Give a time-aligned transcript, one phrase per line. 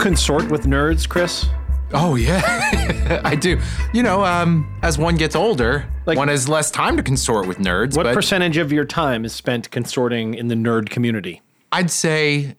[0.00, 1.46] consort with nerds, Chris?
[1.92, 3.60] Oh yeah, I do.
[3.92, 7.58] You know, um, as one gets older, Like- one has less time to consort with
[7.58, 7.96] nerds.
[7.96, 11.42] What percentage of your time is spent consorting in the nerd community?
[11.72, 12.56] I'd say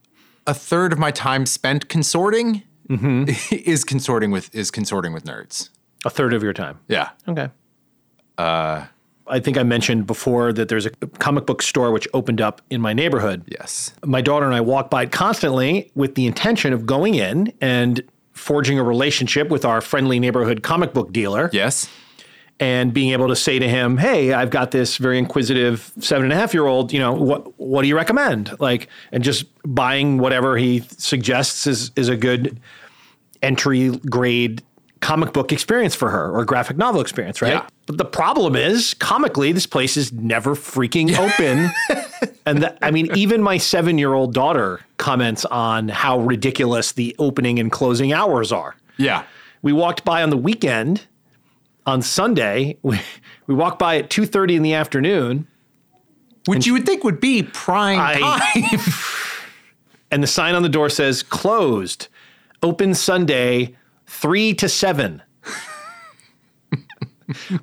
[0.47, 5.69] a third of my time spent consorting is consorting with is consorting with nerds.
[6.05, 6.79] A third of your time.
[6.87, 7.09] Yeah.
[7.27, 7.49] Okay.
[8.37, 8.85] Uh,
[9.31, 12.81] I think I mentioned before that there's a comic book store which opened up in
[12.81, 13.43] my neighborhood.
[13.47, 13.93] Yes.
[14.05, 18.03] My daughter and I walk by it constantly with the intention of going in and
[18.33, 21.87] forging a relationship with our friendly neighborhood comic book dealer Yes.
[22.59, 26.33] and being able to say to him, "Hey, I've got this very inquisitive seven and
[26.33, 26.91] a half year old.
[26.91, 31.91] You know, what what do you recommend?" Like, and just buying whatever he suggests is
[31.95, 32.59] is a good
[33.41, 34.61] entry grade
[35.01, 37.53] comic book experience for her or graphic novel experience, right?
[37.53, 37.65] Yeah.
[37.91, 41.69] But the problem is, comically, this place is never freaking open.
[42.45, 47.13] and the, I mean, even my seven year old daughter comments on how ridiculous the
[47.19, 48.77] opening and closing hours are.
[48.95, 49.25] Yeah.
[49.61, 51.01] We walked by on the weekend
[51.85, 52.77] on Sunday.
[52.83, 53.01] We,
[53.47, 55.45] we walked by at 2:30 in the afternoon
[56.45, 58.79] Which you would think would be prime I- time.
[60.11, 62.07] and the sign on the door says closed.
[62.63, 63.75] Open Sunday
[64.07, 65.21] 3 to 7.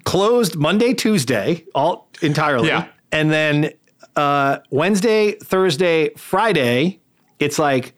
[0.05, 2.69] Closed Monday, Tuesday, all entirely.
[2.69, 2.89] Yeah.
[3.13, 3.73] And then
[4.17, 7.01] uh, Wednesday, Thursday, Friday,
[7.39, 7.95] it's like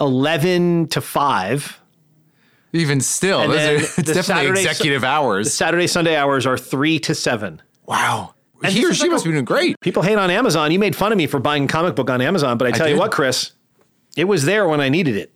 [0.00, 1.80] 11 to 5.
[2.72, 5.46] Even still, And those are, it's the definitely Saturday- executive hours.
[5.46, 7.62] The Saturday, Sunday hours are 3 to 7.
[7.86, 8.32] wow.
[8.64, 9.78] And he or she like must a- be doing great.
[9.82, 10.72] People hate on Amazon.
[10.72, 12.88] You made fun of me for buying a comic book on Amazon, but I tell
[12.88, 13.52] you what, Chris,
[14.16, 15.30] it was there when I needed it.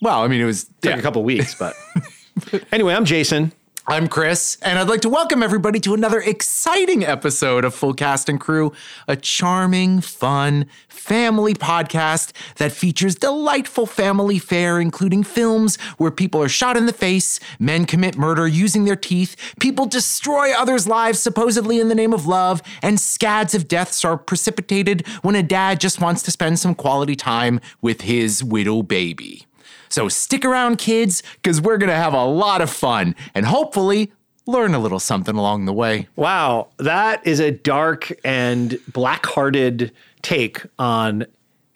[0.00, 0.96] Well, I mean, it was Took yeah.
[0.96, 1.74] a couple weeks, but
[2.72, 3.52] anyway, I'm Jason.
[3.84, 8.28] I'm Chris, and I'd like to welcome everybody to another exciting episode of Full Cast
[8.28, 8.72] and Crew,
[9.08, 16.48] a charming, fun, family podcast that features delightful family fare, including films where people are
[16.48, 21.80] shot in the face, men commit murder using their teeth, people destroy others' lives supposedly
[21.80, 26.00] in the name of love, and scads of deaths are precipitated when a dad just
[26.00, 29.44] wants to spend some quality time with his widow baby.
[29.92, 34.10] So stick around, kids, because we're going to have a lot of fun and hopefully
[34.46, 36.08] learn a little something along the way.
[36.16, 39.92] Wow, that is a dark and black-hearted
[40.22, 41.26] take on,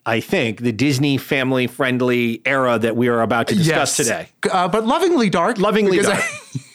[0.07, 4.31] I think, the Disney family-friendly era that we are about to discuss today.
[4.51, 5.59] Uh, but lovingly dark.
[5.59, 6.25] Lovingly dark.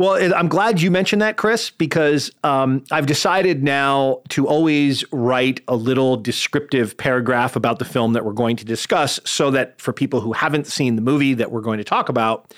[0.00, 5.60] Well, I'm glad you mentioned that, Chris, because um, I've decided now to always write
[5.68, 9.92] a little descriptive paragraph about the film that we're going to discuss so that for
[9.92, 12.54] people who haven't seen the movie that we're going to talk about,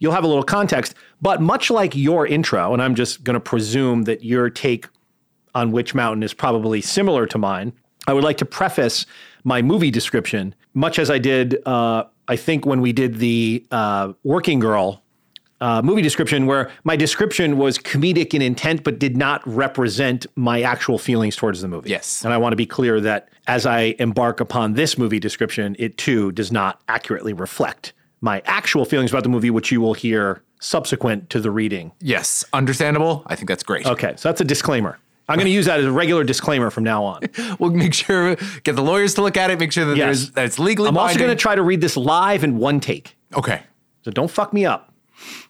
[0.00, 0.96] you'll have a little context.
[1.22, 4.88] But much like your intro, and I'm just going to presume that your take
[5.54, 7.72] on Witch Mountain is probably similar to mine,
[8.08, 9.06] I would like to preface
[9.44, 14.12] my movie description, much as I did, uh, I think, when we did the uh,
[14.24, 14.99] Working Girl
[15.60, 20.62] uh, movie description, where my description was comedic in intent, but did not represent my
[20.62, 21.90] actual feelings towards the movie.
[21.90, 22.24] Yes.
[22.24, 25.98] And I want to be clear that as I embark upon this movie description, it
[25.98, 30.42] too does not accurately reflect my actual feelings about the movie, which you will hear
[30.60, 31.90] subsequent to the reading.
[32.00, 33.22] yes, understandable.
[33.26, 33.86] I think that's great.
[33.86, 34.98] Okay, so that's a disclaimer.
[35.28, 37.22] I'm going to use that as a regular disclaimer from now on.
[37.58, 40.06] We'll make sure, get the lawyers to look at it, make sure that, Yes.
[40.06, 42.80] there's, that it's legally I'm also going to try to read this live in one
[42.80, 43.16] take.
[43.36, 43.62] okay.
[44.04, 44.89] So don't fuck me up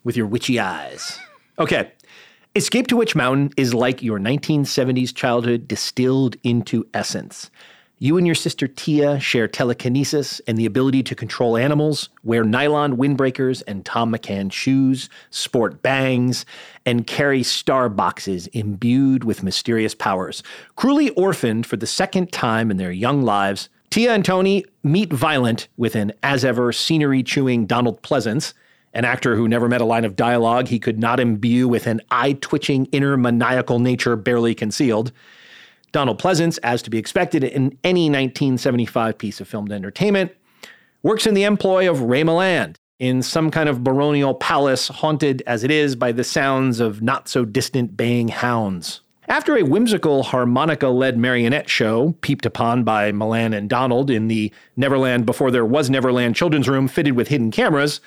[0.04, 1.18] with your witchy eyes.
[1.58, 1.92] Okay.
[2.56, 7.50] Escape to Witch Mountain is like your 1970s childhood distilled into essence.
[8.02, 12.96] You and your sister Tia share telekinesis and the ability to control animals, wear nylon
[12.96, 16.46] windbreakers and Thom McAn shoes, sport bangs,
[16.86, 20.42] and carry star boxes imbued with mysterious powers.
[20.76, 25.68] Cruelly orphaned for the second time in their young lives, Tia and Tony meet Violent
[25.76, 28.54] with an as ever scenery chewing Donald Pleasence,
[28.92, 32.00] an actor who never met a line of dialogue he could not imbue with an
[32.10, 35.12] eye twitching inner maniacal nature barely concealed.
[35.92, 40.32] Donald Pleasence, as to be expected in any 1975 piece of filmed entertainment,
[41.02, 45.64] works in the employ of Ray Milland in some kind of baronial palace haunted as
[45.64, 49.00] it is by the sounds of not so distant baying hounds.
[49.26, 54.52] After a whimsical harmonica led marionette show, peeped upon by Milland and Donald in the
[54.76, 58.00] Neverland Before There Was Neverland children's room fitted with hidden cameras,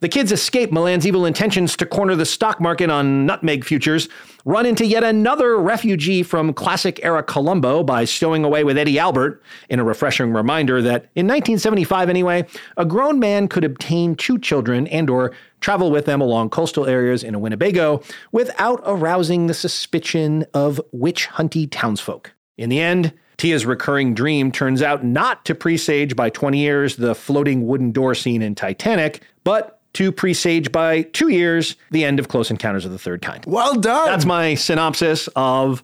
[0.00, 4.08] the kids escape Milland's evil intentions to corner the stock market on nutmeg futures,
[4.44, 9.42] run into yet another refugee from classic era Columbo by stowing away with Eddie Albert,
[9.68, 12.46] in a refreshing reminder that in 1975 anyway,
[12.76, 17.24] a grown man could obtain two children and or travel with them along coastal areas
[17.24, 18.02] in a Winnebago
[18.32, 22.32] without arousing the suspicion of witch hunty townsfolk.
[22.58, 27.14] In the end, Tia's recurring dream turns out not to presage by 20 years the
[27.14, 32.28] floating wooden door scene in Titanic, but to presage by two years the end of
[32.28, 33.44] Close Encounters of the Third Kind.
[33.46, 34.06] Well done.
[34.06, 35.82] That's my synopsis of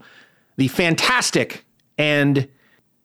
[0.56, 1.64] the fantastic
[1.96, 2.48] and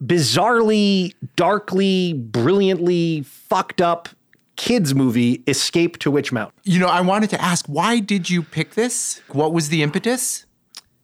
[0.04, 4.10] bizarrely, darkly, brilliantly fucked up
[4.56, 6.58] kids movie Escape to Witch Mountain.
[6.64, 9.22] you know, I wanted to ask, why did you pick this?
[9.30, 10.46] What was the impetus?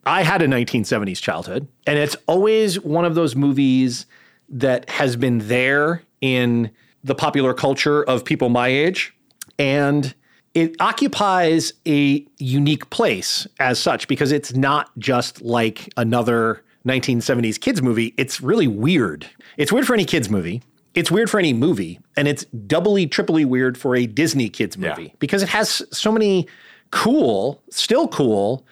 [0.06, 4.06] I had a 1970s childhood, and it's always one of those movies
[4.50, 6.72] that has been there in
[7.04, 9.14] the popular culture of people my age.
[9.62, 10.14] And
[10.54, 17.82] it occupies a unique place as such because it's not just like another 1970s kids
[17.82, 18.14] movie.
[18.18, 19.30] It's really weird.
[19.58, 20.62] It's weird for any kids movie.
[20.96, 22.00] It's weird for any movie.
[22.18, 25.10] And it's doubly, triply weird for a Disney kids movie Yeah.
[25.20, 26.48] because it has so many
[26.90, 28.66] cool, still cool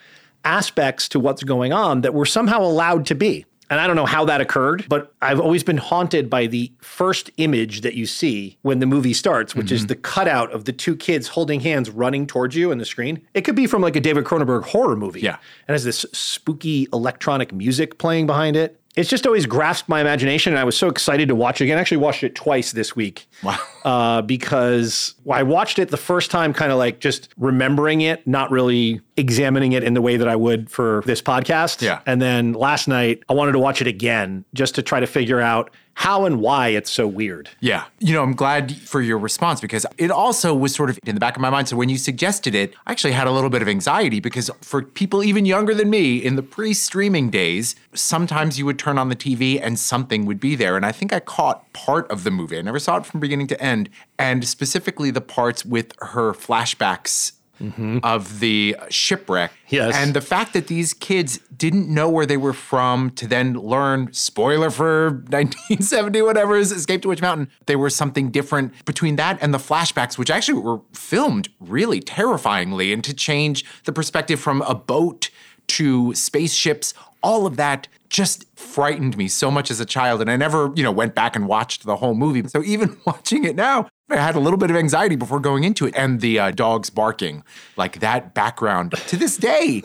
[0.44, 3.46] aspects to what's going on that we're somehow allowed to be.
[3.70, 7.30] And I don't know how that occurred, but I've always been haunted by the first
[7.38, 9.88] image that you see when the movie starts, which is mm-hmm.
[9.90, 13.22] the cutout of the two kids holding hands running towards you in the screen.
[13.34, 15.22] It could be from like a David Cronenberg horror movie.
[15.22, 15.38] Yeah.
[15.68, 18.79] And has this spooky electronic music playing behind it.
[18.96, 21.78] It's just always grasped my imagination, and I was so excited to watch it again.
[21.78, 23.58] I actually watched it twice this week Wow.
[23.86, 28.50] uh, because I watched it the first time, kind of like just remembering it, not
[28.52, 31.82] really examining it in the way that I would for this podcast.
[31.82, 32.02] Yeah.
[32.08, 35.40] And then last night, I wanted to watch it again just to try to figure
[35.40, 35.70] out
[36.00, 37.50] how and why it's so weird.
[37.60, 37.84] Yeah.
[38.00, 41.20] You know, I'm glad for your response because it also was sort of in the
[41.20, 41.68] back of my mind.
[41.68, 44.82] So when you suggested it, I actually had a little bit of anxiety because for
[44.82, 49.10] people even younger than me in the pre streaming days, sometimes you would turn on
[49.10, 50.78] the TV and something would be there.
[50.78, 52.58] And I think I caught part of the movie.
[52.58, 53.90] I never saw it from beginning to end.
[54.18, 57.34] And specifically the parts with her flashbacks.
[57.62, 58.00] Mm-hmm.
[58.04, 59.52] Of the shipwreck.
[59.68, 59.94] Yes.
[59.96, 64.14] And the fact that these kids didn't know where they were from to then learn,
[64.14, 69.38] spoiler for 1970, whatever is Escape to Witch Mountain, they were something different between that
[69.42, 72.94] and the flashbacks, which actually were filmed really terrifyingly.
[72.94, 75.30] And to change the perspective from a boat
[75.68, 80.22] to spaceships, all of that just frightened me so much as a child.
[80.22, 82.48] And I never, you know, went back and watched the whole movie.
[82.48, 85.86] So even watching it now, I had a little bit of anxiety before going into
[85.86, 85.96] it.
[85.96, 87.44] And the uh, dogs barking,
[87.78, 89.84] like that background to this day,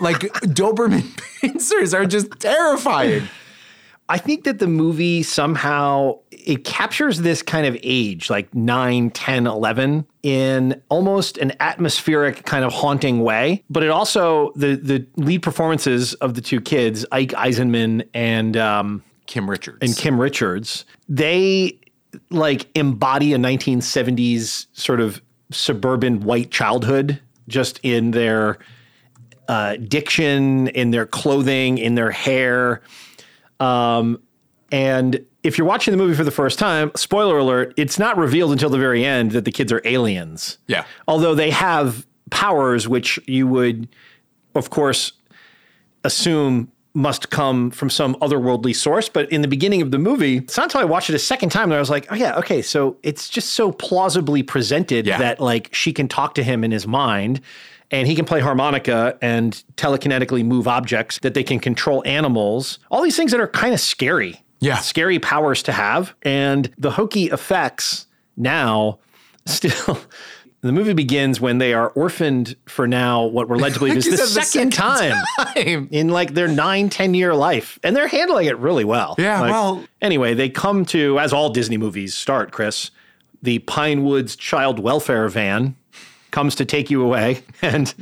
[0.00, 1.02] like Doberman
[1.40, 3.28] pinschers are just terrifying.
[4.08, 9.46] I think that the movie somehow it captures this kind of age, like 9, 10,
[9.46, 13.64] 11 in almost an atmospheric kind of haunting way.
[13.70, 19.02] But it also the the lead performances of the two kids, Ike Eisenmann and um,
[19.26, 19.78] Kim Richards.
[19.80, 21.78] and Kim Richards, they
[22.30, 28.58] like embody a 1970s sort of suburban white childhood just in their
[29.48, 32.82] uh, diction, in their clothing, in their hair.
[33.60, 34.20] Um,
[34.72, 38.52] and if you're watching the movie for the first time, spoiler alert, it's not revealed
[38.52, 40.58] until the very end that the kids are aliens.
[40.66, 40.84] Yeah.
[41.06, 43.88] Although they have powers which you would,
[44.54, 45.12] of course,
[46.02, 49.08] assume must come from some otherworldly source.
[49.08, 51.48] But in the beginning of the movie, it's not until I watched it a second
[51.50, 52.62] time that I was like, oh, yeah, okay.
[52.62, 55.18] So it's just so plausibly presented Yeah.
[55.18, 57.40] that like she can talk to him in his mind
[57.90, 62.78] and he can play harmonica and telekinetically move objects, that they can control animals.
[62.90, 64.40] All these things that are kind of scary.
[64.60, 64.78] Yeah.
[64.78, 66.14] Scary powers to have.
[66.22, 68.98] And the hokey effects now
[69.46, 69.98] still.
[70.64, 74.06] The movie begins when they are orphaned for now, what we're led to believe is
[74.06, 75.88] the second, second time time.
[75.90, 77.78] in like their nine, 10 year life.
[77.82, 79.14] And they're handling it really well.
[79.18, 82.90] Yeah, Like, well- Anyway, they come to, as all Disney movies start, Chris,
[83.42, 85.76] the Pine Woods child welfare van
[86.30, 87.42] comes to take you away.
[87.62, 87.94] And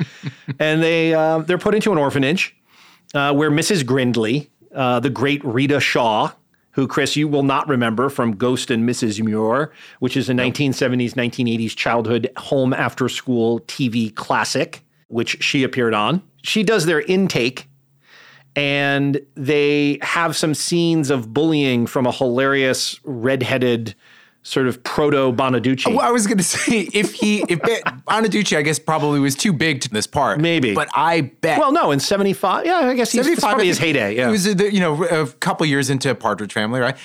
[0.60, 2.54] and they uh, they're put into an orphanage
[3.14, 3.84] uh, where Mrs.
[3.84, 6.30] Grindley, uh, the great Reta Shaw,
[6.72, 9.22] who Chris you will not remember from Ghost and Mrs.
[9.22, 15.94] Muir, which is a 1970s 1980s childhood home after school TV classic, which she appeared
[15.94, 16.22] on.
[16.42, 17.68] She does their intake.
[18.54, 23.94] And they have some scenes of bullying from a hilarious redheaded
[24.42, 25.86] sort of proto Bonaduce.
[25.86, 29.52] Well, I was going to say if he if Bonaduce, I guess probably was too
[29.52, 30.40] big to this part.
[30.40, 30.74] Maybe.
[30.74, 31.58] but I bet.
[31.58, 32.66] Well, no, in 75.
[32.66, 34.16] Yeah, I guess he's, 75, probably his heyday.
[34.16, 34.26] Yeah.
[34.26, 36.96] He was, uh, you know, a couple years into Partridge Family, right?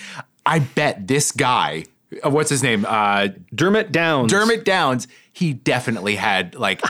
[0.45, 1.85] I bet this guy,
[2.25, 2.85] uh, what's his name?
[2.87, 4.31] Uh, Dermott Downs.
[4.31, 6.81] Dermott Downs, he definitely had like.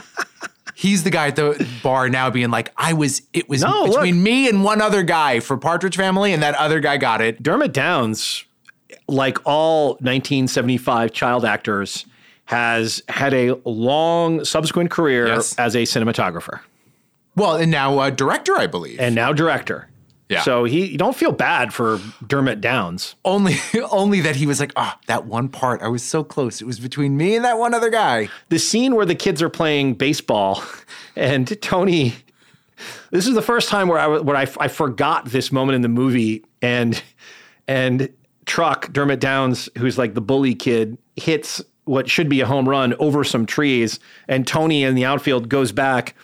[0.74, 4.14] He's the guy at the bar now being like, I was, it was No, between
[4.14, 4.22] look.
[4.24, 7.42] me and one other guy for Partridge Family, and that other guy got it.
[7.42, 8.44] Dermott Downs,
[9.06, 12.06] like all 1975 child actors,
[12.46, 15.54] has had a long subsequent career Yes.
[15.58, 16.60] as a cinematographer
[17.36, 18.98] Well, and now uh, director, I believe.
[19.00, 19.88] and now director.
[20.30, 20.42] Yeah.
[20.42, 23.14] So he you don't feel bad for Dermott Downs.
[23.24, 23.56] Only,
[23.90, 26.60] only that he was like, ah, that one part, I was so close.
[26.60, 28.28] It was between me and that one other guy.
[28.50, 30.62] The scene where the kids are playing baseball
[31.16, 32.14] and Tony
[33.10, 35.88] this is the first time where I where I, I forgot this moment in the
[35.88, 37.02] movie and
[37.66, 38.08] and
[38.48, 42.94] Truck Dermott Downs who's like the bully kid hits what should be a home run
[42.98, 46.14] over some trees and Tony in the outfield goes back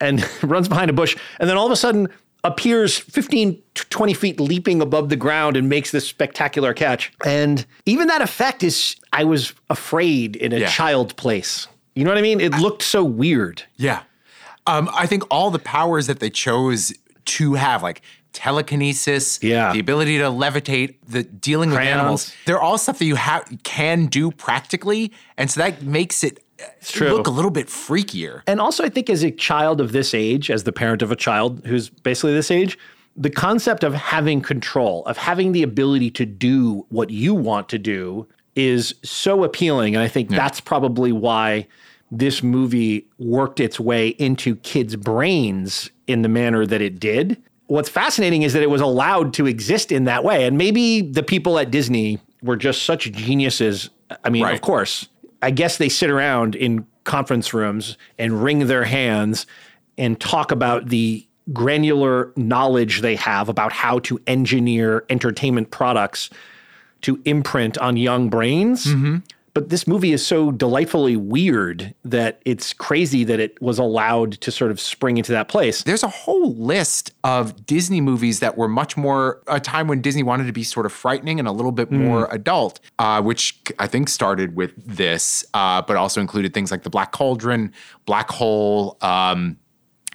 [0.00, 2.08] and runs behind a bush and then all of a sudden
[2.44, 8.06] appears 15 20 feet leaping above the ground and makes this spectacular catch and even
[8.08, 10.68] that effect is i was afraid in a Yeah.
[10.70, 14.02] child place you know what i mean it looked so weird Yeah.
[14.66, 16.90] Um, I think all the powers that they chose
[17.26, 18.00] to have, like
[18.34, 19.72] telekinesis, Yeah.
[19.72, 24.06] the ability to levitate, the dealing with animals, they're all stuff that you have can
[24.06, 26.40] do practically, and so that makes it
[27.00, 28.42] look a little bit freakier.
[28.46, 31.16] And also, I think as a child of this age, as the parent of a
[31.16, 32.78] child who's basically this age,
[33.16, 37.78] the concept of having control, of having the ability to do what you want to
[37.78, 38.26] do
[38.56, 39.94] is so appealing.
[39.94, 41.66] And I think that's probably why
[42.10, 47.42] this movie worked its way into kids' brains in the manner that it did.
[47.74, 50.44] What's fascinating is that it was allowed to exist in that way.
[50.46, 53.90] And maybe the people at Disney were just such geniuses.
[54.22, 54.54] I mean, Right.
[54.54, 55.08] of course,
[55.42, 59.44] I guess they sit around in conference rooms and wring their hands
[59.98, 66.30] and talk about the granular knowledge they have about how to engineer entertainment products
[67.02, 68.86] to imprint on young brains.
[68.86, 69.16] Mm-hmm.
[69.54, 74.50] But this movie is so delightfully weird that it's crazy that it was allowed to
[74.50, 75.84] sort of spring into that place.
[75.84, 80.24] There's a whole list of Disney movies that were much more a time when Disney
[80.24, 83.86] wanted to be sort of frightening and a little bit more adult, uh, which I
[83.86, 87.72] think started with this, uh, but also included things like The Black Cauldron,
[88.06, 89.56] Black Hole, um,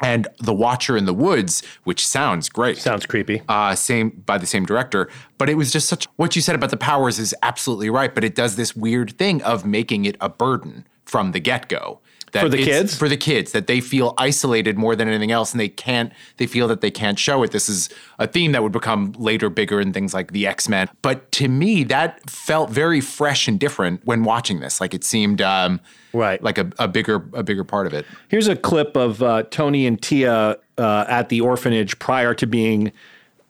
[0.02, 2.78] and The Watcher in the Woods, which sounds great.
[2.78, 3.42] Sounds creepy.
[3.50, 5.10] uh, same by the same director.
[5.38, 8.14] But it was just such what you said about the powers is absolutely right.
[8.14, 12.02] But it does this weird thing of making it a burden from the get go.
[12.32, 12.96] For the kids?
[12.96, 16.14] for the kids that they feel isolated more than anything else, and they can't.
[16.38, 17.50] They feel that they can't show it.
[17.50, 17.90] This is
[18.20, 20.90] a theme that would become later bigger in things like the X Men.
[21.02, 24.80] But to me, that felt very fresh and different when watching this.
[24.80, 25.82] Like it seemed um,
[26.14, 26.42] Right.
[26.44, 28.06] like a, a bigger a bigger part of it.
[28.30, 32.92] Here's a clip of uh, Tony and Tia uh, at the orphanage prior to being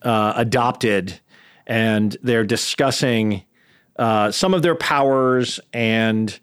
[0.01, 1.20] uh, adopted,
[1.68, 3.44] and they're discussing
[3.98, 6.39] uh, some of their powers and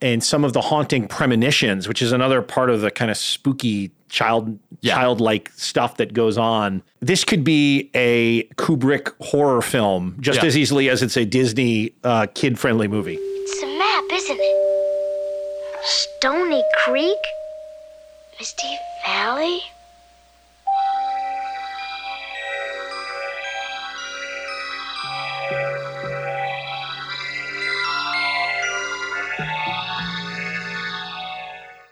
[0.00, 3.90] and some of the haunting premonitions, which is another part of the kind of spooky
[4.10, 4.94] child Yeah.
[4.96, 6.82] childlike stuff that goes on.
[7.00, 10.46] This could be a Kubrick horror film just Yeah.
[10.48, 13.16] as easily as it's a Disney uh, kid friendly movie.
[13.20, 14.83] It's a map, isn't it?
[15.86, 17.18] Stony Creek?
[18.38, 19.60] Misty Valley?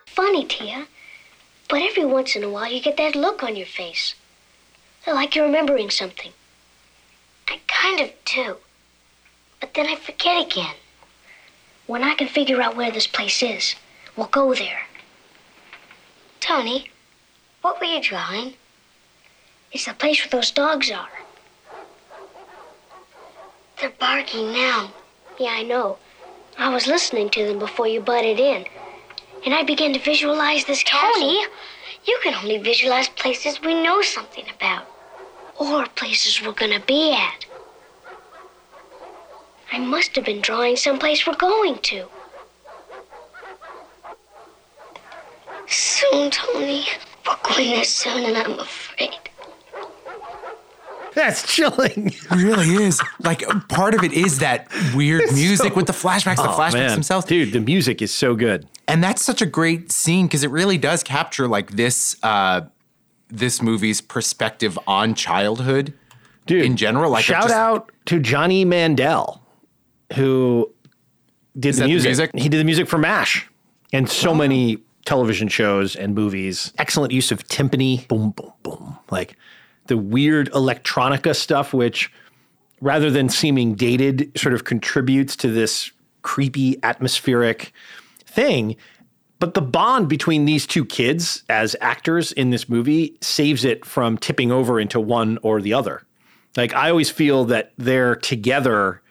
[0.06, 0.86] Funny, Tia,
[1.68, 4.14] but every once in a while you get that look on your face.
[5.06, 6.32] Like you're remembering something.
[7.46, 8.56] I kind of do.
[9.60, 10.76] But then I forget again.
[11.86, 13.74] When I can figure out where this place is,
[14.16, 14.82] we'll go there.
[16.40, 16.90] Tony,
[17.60, 18.54] what were you drawing?
[19.72, 21.08] It's the place where those dogs are.
[23.80, 24.92] They're barking now.
[25.38, 25.98] Yeah, I know.
[26.58, 28.66] I was listening to them before you butted in.
[29.44, 31.20] And I began to visualize this castle.
[31.20, 31.46] Tony,
[32.04, 34.86] you can only visualize places we know something about.
[35.58, 37.46] Or places we're gonna be at.
[39.72, 42.06] I must have been drawing someplace we're going to.
[45.68, 46.84] Soon, Tony.
[47.26, 49.10] We're going there soon, and I'm afraid.
[51.14, 52.06] That's chilling.
[52.08, 53.00] It really is.
[53.20, 56.90] Like part of it is that weird music with the flashbacks, the Oh, flashbacks man.
[56.90, 57.26] themselves.
[57.26, 58.66] Dude, the music is so good.
[58.88, 62.62] and that's such a great scene because it really does capture like this uh
[63.28, 65.94] this movie's perspective on childhood
[66.46, 69.41] Dude, in general like shout just- out to Johnny Mandel,
[70.14, 70.72] who
[71.58, 72.08] did the music.
[72.08, 72.30] music?
[72.34, 73.48] He did the music for MASH
[73.92, 76.72] and so many television shows and movies.
[76.78, 78.06] Excellent use of timpani.
[78.08, 78.98] Boom, boom, boom.
[79.10, 79.36] Like
[79.86, 82.12] the weird electronica stuff, which
[82.80, 85.90] rather than seeming dated, sort of contributes to this
[86.22, 87.72] creepy atmospheric
[88.24, 88.76] thing.
[89.38, 94.16] But the bond between these two kids as actors in this movie saves it from
[94.16, 96.02] tipping over into one or the other.
[96.56, 99.01] Like I always feel that they're together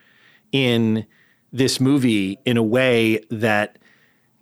[0.52, 1.06] in
[1.52, 3.78] this movie in a way that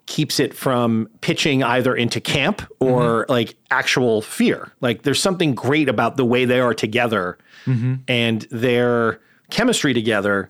[0.06, 3.32] keeps it from pitching either into camp or mm-hmm.
[3.32, 4.72] like actual fear.
[4.82, 7.96] Like there's something great about the way they are together mm-hmm.
[8.08, 10.50] and their chemistry together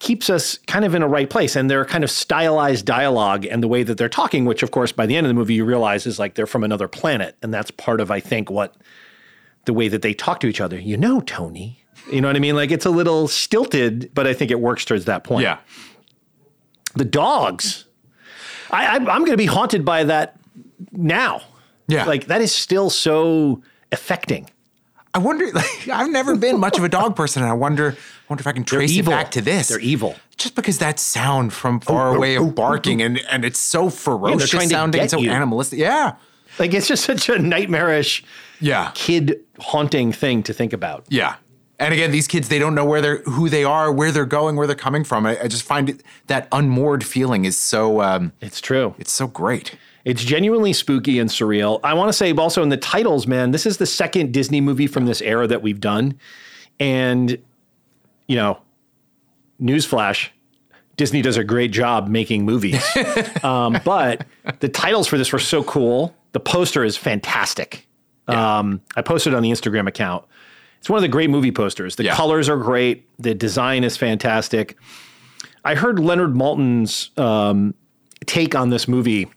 [0.00, 3.62] keeps us kind of in a right place and their kind of stylized dialogue and
[3.62, 5.64] the way that they're talking which of course by the end of the movie you
[5.64, 8.76] realize is like they're from another planet and that's part of I think what
[9.68, 10.80] the way that they talk to each other.
[10.80, 11.84] You know, Tony.
[12.10, 12.56] You know what I mean?
[12.56, 15.42] Like it's a little stilted, but I think it works towards that point.
[15.42, 15.58] Yeah.
[16.94, 17.86] The dogs.
[18.70, 20.38] I, I I'm going to be haunted by that
[20.92, 21.42] now.
[21.86, 22.04] Yeah.
[22.04, 23.62] Like that is still so
[23.92, 24.48] affecting.
[25.14, 25.46] I wonder.
[25.54, 27.92] Like, I've never been much of a dog person, and I wonder.
[27.92, 29.68] I wonder if I can trace it back to this.
[29.68, 30.16] They're evil.
[30.36, 33.90] Just because that sound from far oh, away oh, of barking, and and it's so
[33.90, 35.30] ferocious to sounding, get so you.
[35.30, 35.78] animalistic.
[35.78, 36.16] Yeah.
[36.58, 38.24] Like it's just such a nightmarish,
[38.60, 38.90] Yeah.
[38.94, 41.04] kid haunting thing to think about.
[41.08, 41.36] Yeah.
[41.80, 44.56] And again, these kids, they don't know where they're, who they are, where they're going,
[44.56, 45.26] where they're coming from.
[45.26, 48.94] I, I just find it, that unmoored feeling is so, um, It's true.
[48.98, 49.76] it's so great.
[50.04, 51.80] It's genuinely spooky and surreal.
[51.84, 54.86] I want to say also in the titles, man, this is the second Disney movie
[54.86, 56.18] from this era that we've done.
[56.80, 57.38] And,
[58.26, 58.58] you know,
[59.60, 60.28] newsflash,
[60.96, 62.84] Disney does a great job making movies.
[63.44, 64.26] um, but
[64.60, 66.14] the titles for this were so cool.
[66.32, 67.86] The poster is fantastic.
[68.26, 70.24] Um, I posted on the Instagram account.
[70.78, 71.96] It's one of the great movie posters.
[71.96, 72.14] The Yeah.
[72.14, 73.04] colors are great.
[73.18, 74.76] The design is fantastic.
[75.64, 77.74] I heard Leonard Maltin's um,
[78.26, 79.28] take on this movie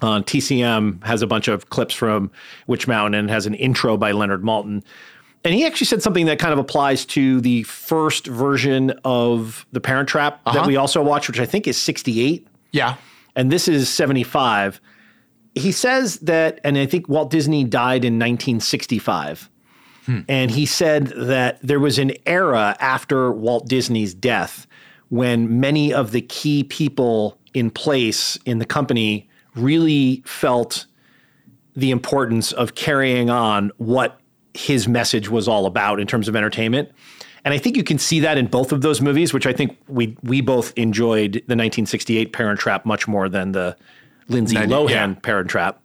[0.00, 2.30] on TCM has a bunch of clips from
[2.66, 4.82] Witch Mountain and has an intro by Leonard Malton.
[5.44, 9.80] And he actually said something that kind of applies to the first version of The
[9.80, 12.94] Parent Trap that we also watched, which I think is 68 Yeah.
[13.36, 14.80] and this is 75.
[15.54, 19.50] He says that, and I think Walt Disney died in 1965.
[20.28, 24.66] And he said that there was an era after Walt Disney's death
[25.10, 30.86] when many of the key people in place in the company really felt
[31.76, 34.20] the importance of carrying on what
[34.54, 36.90] his message was all about in terms of entertainment.
[37.44, 39.76] And I think you can see that in both of those movies, which I think
[39.88, 43.76] we we both enjoyed the 1968 Parent Trap much more than the
[44.28, 45.14] Lindsay Ninety- Lohan yeah.
[45.22, 45.81] Parent Trap.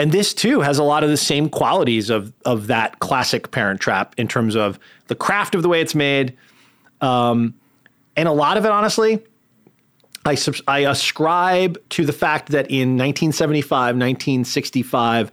[0.00, 3.82] And this too has a lot of the same qualities of of that classic Parent
[3.82, 6.38] Trap in terms of the craft of the way it's made,
[7.02, 7.52] um,
[8.16, 9.22] and a lot of it, honestly,
[10.24, 15.30] I I ascribe to the fact that in 1975, 1965,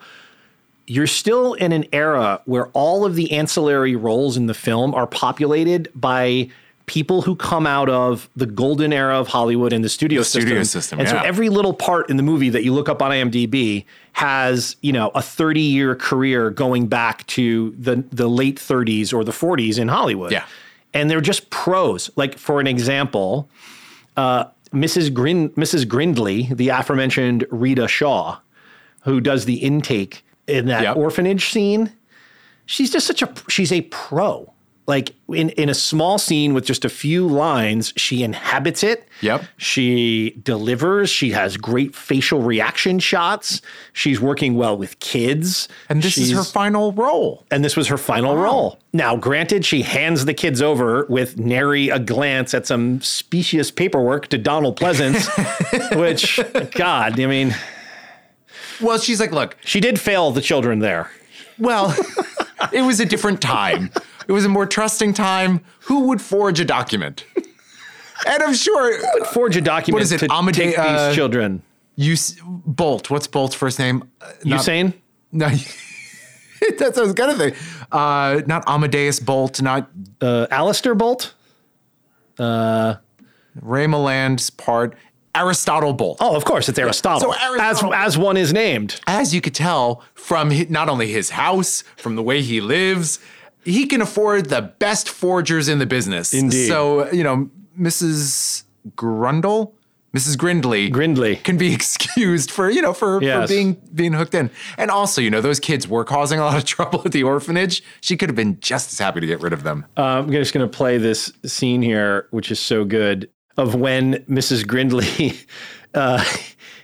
[0.86, 5.08] you're still in an era where all of the ancillary roles in the film are
[5.08, 6.50] populated by
[6.88, 10.42] people who come out of the golden era of Hollywood and the studio system.
[10.44, 13.12] studio system, and so every little part in the movie that you look up on
[13.12, 19.24] IMDb has, you know, a 30-year career going back to the the late 30s or
[19.24, 20.32] the 40s in Hollywood.
[20.32, 20.46] Yeah.
[20.94, 22.10] And they're just pros.
[22.16, 23.50] Like for an example,
[24.16, 25.14] uh, Mrs.
[25.14, 25.88] Grin- Mrs.
[25.88, 28.40] Grindley, the aforementioned Reta Shaw,
[29.04, 30.96] who does the intake in that Yep.
[30.98, 31.92] orphanage scene,
[32.66, 34.54] she's just such a she's a pro.
[34.88, 39.06] Like in in a small scene with just a few lines, she inhabits it.
[39.20, 39.44] Yep.
[39.58, 41.10] She delivers.
[41.10, 43.62] She has great facial reaction shots.
[43.92, 45.68] She's working well with kids.
[45.90, 47.46] And this is her final role.
[47.52, 48.80] and this was her final role.
[48.94, 54.30] Now, granted, she hands the kids over with nary a glance at some specious paperwork
[54.30, 55.28] to Donald Pleasence,
[56.00, 56.40] which,
[56.72, 57.54] God, I mean,
[58.80, 61.12] Well, she's like, look, she did fail the children there.
[61.60, 61.94] well,
[62.72, 63.92] it was a different time.
[64.28, 65.62] It was a more trusting time.
[65.82, 67.26] Who would forge a document?
[68.26, 71.62] And I'm sure Forge a document What is it, to Amade- take uh, these children.
[71.96, 72.16] you
[72.66, 73.12] Bolt.
[73.12, 74.10] What's Bolt's first name?
[74.20, 74.94] Uh, not- Usain?
[75.32, 75.48] No,
[76.80, 77.56] that's what I was gonna think.
[77.92, 81.36] Uh, not Amadeus Bolt, not Uh, Alistair Bolt?
[82.40, 84.96] Ray Milland's part.
[85.36, 86.18] Aristotle Bolt.
[86.20, 87.20] Oh, of course, it's Aristotle.
[87.32, 89.00] So Aristotle- as, as one is named.
[89.06, 93.20] As you could tell from hi- not only his house, from the way he lives,
[93.68, 96.34] he can afford the best forgers in the business.
[96.34, 96.68] Indeed.
[96.68, 97.50] So you know,
[97.80, 98.64] Mrs.
[98.96, 99.74] Grundle,
[100.16, 100.38] Mrs.
[100.38, 101.36] Grindley, Grindley.
[101.36, 103.42] can be excused for you know for, Yes.
[103.50, 104.50] for being being hooked in.
[104.78, 107.84] And also, you know, those kids were causing a lot of trouble at the orphanage.
[108.02, 109.86] She could have been just as happy to get rid of them.
[109.98, 114.16] Uh, I'm just going to play this scene here, which is so good, of when
[114.30, 114.66] Mrs.
[114.66, 115.38] Grindley
[115.94, 116.24] uh,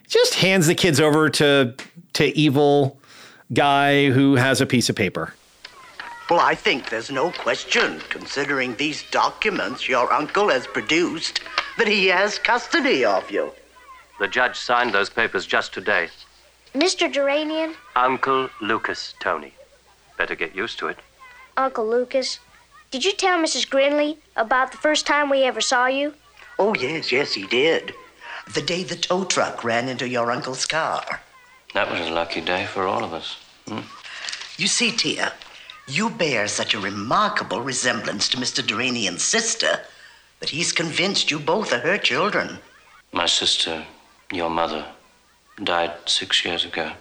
[0.07, 1.73] just hands the kids over to
[2.13, 2.99] to evil
[3.53, 5.33] guy who has a piece of paper.
[6.29, 11.41] Well, I think there's no question, considering these documents your uncle has produced,
[11.77, 13.51] that he has custody of you.
[14.19, 16.09] The judge signed those papers just today.
[16.73, 17.11] Mr.
[17.11, 19.53] Deranian, Uncle Lucas Tony.
[20.17, 20.97] Better get used to it.
[21.57, 22.39] Uncle Lucas,
[22.89, 23.69] did you tell Mrs.
[23.69, 26.13] Grindley about the first time we ever saw you?
[26.57, 27.93] Oh, yes, yes, he did.
[28.53, 31.21] the day the tow truck ran into your uncle's car.
[31.73, 33.37] That was a lucky day for all of us.
[33.67, 33.79] Hmm?
[34.57, 35.33] You see, Tia,
[35.87, 38.65] you bear such a remarkable resemblance to Mr.
[38.65, 39.79] Deranian's sister
[40.39, 42.59] that he's convinced you both are her children.
[43.11, 43.85] My sister,
[44.31, 44.85] your mother,
[45.63, 46.91] died six years ago.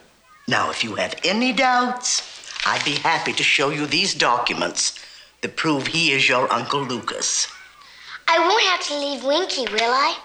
[0.47, 2.21] Now, if you have any doubts,
[2.65, 4.99] I'd be happy to show you these documents
[5.41, 7.47] that prove he is your Uncle Lucas.
[8.27, 10.17] I won't have to leave Winky, will I?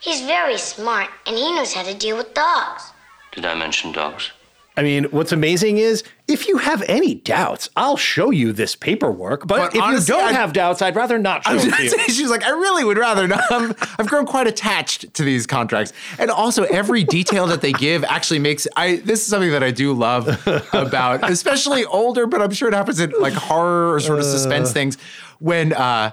[0.00, 2.92] He's very smart, and he knows how to deal with dogs.
[3.32, 4.30] Did I mention dogs?
[4.78, 9.46] I mean, what's amazing is if you have any doubts, I'll show you this paperwork.
[9.46, 11.70] But, But if honestly, you don't I- have doubts, I'd rather not show I it
[11.70, 11.98] gonna you.
[12.08, 13.40] She's like, I really would rather not.
[13.50, 18.04] I'm, I've grown quite attached to these contracts, and also every detail that they give
[18.04, 18.66] actually makes.
[18.76, 20.28] I this is something that I do love
[20.74, 24.72] about, especially older, but I'm sure it happens in like horror or sort of suspense
[24.72, 24.98] things.
[25.38, 26.12] When uh,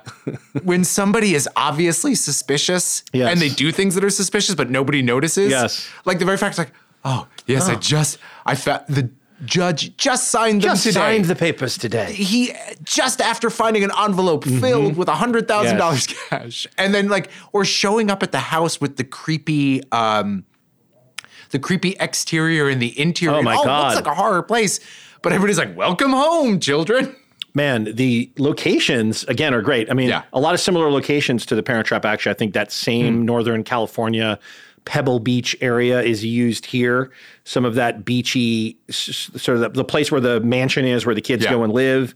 [0.63, 3.31] when somebody is obviously suspicious Yes.
[3.31, 5.49] and they do things that are suspicious, but nobody notices.
[5.49, 5.89] Yes.
[6.05, 6.71] like the very fact, like,
[7.05, 9.09] oh yes, I just I found the
[9.45, 12.13] judge just signed them Just today signed the papers today.
[12.13, 17.29] he just after finding an envelope filled with hundred thousand dollars cash, and then like
[17.51, 20.45] or showing up at the house with the creepy, um,
[21.51, 23.37] the creepy exterior and the interior.
[23.39, 23.83] Oh, my It all God.
[23.95, 24.79] looks like a horror place,
[25.21, 27.15] but everybody's like, "Welcome home, children."
[27.55, 29.87] Man, the locations again are great.
[29.91, 30.23] I mean, Yeah.
[30.33, 32.03] a lot of similar locations to the Parent Trap.
[32.05, 33.25] Actually, I think that same Hmm.
[33.25, 34.39] Northern California
[34.85, 37.11] Pebble Beach area is used here.
[37.43, 41.05] Some of that beachy, s- s- sort of the, the place where the mansion is,
[41.05, 41.51] where the kids Yeah.
[41.51, 42.13] go and live,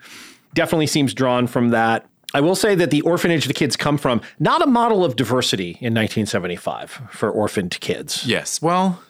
[0.54, 2.06] definitely seems drawn from that.
[2.34, 5.78] I will say that the orphanage the kids come from, not a model of diversity
[5.80, 8.26] in 1975 for orphaned kids.
[8.26, 9.02] Yes, well,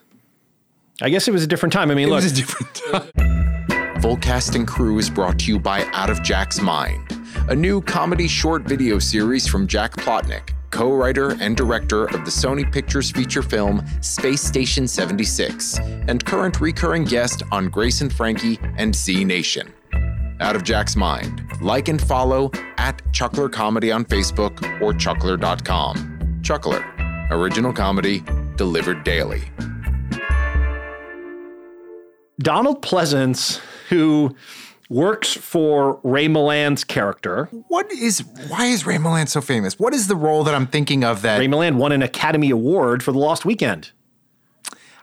[1.01, 1.89] I guess it was a different time.
[1.91, 4.01] I mean, it look, was a different time.
[4.01, 7.01] Full Cast and Crew is brought to you by Out of Jack's Mind,
[7.49, 12.29] a new comedy short video series from Jack Plotnick, co writer and director of the
[12.29, 18.59] Sony Pictures feature film Space Station 76, and current recurring guest on Grace and Frankie
[18.77, 19.73] and Z Nation.
[20.39, 21.41] Out of Jack's Mind.
[21.61, 26.41] Like and follow at Chuckler Comedy on Facebook or chuckler.com.
[26.43, 26.85] Chuckler,
[27.31, 28.23] original comedy
[28.55, 29.41] delivered daily.
[32.39, 33.59] Donald Pleasence,
[33.89, 34.35] who
[34.89, 37.45] works for Ray Milland's character.
[37.67, 39.77] What is why is Ray Milland so famous?
[39.79, 43.03] What is the role that I'm thinking of that Ray Milland won an Academy Award
[43.03, 43.91] for The Lost Weekend.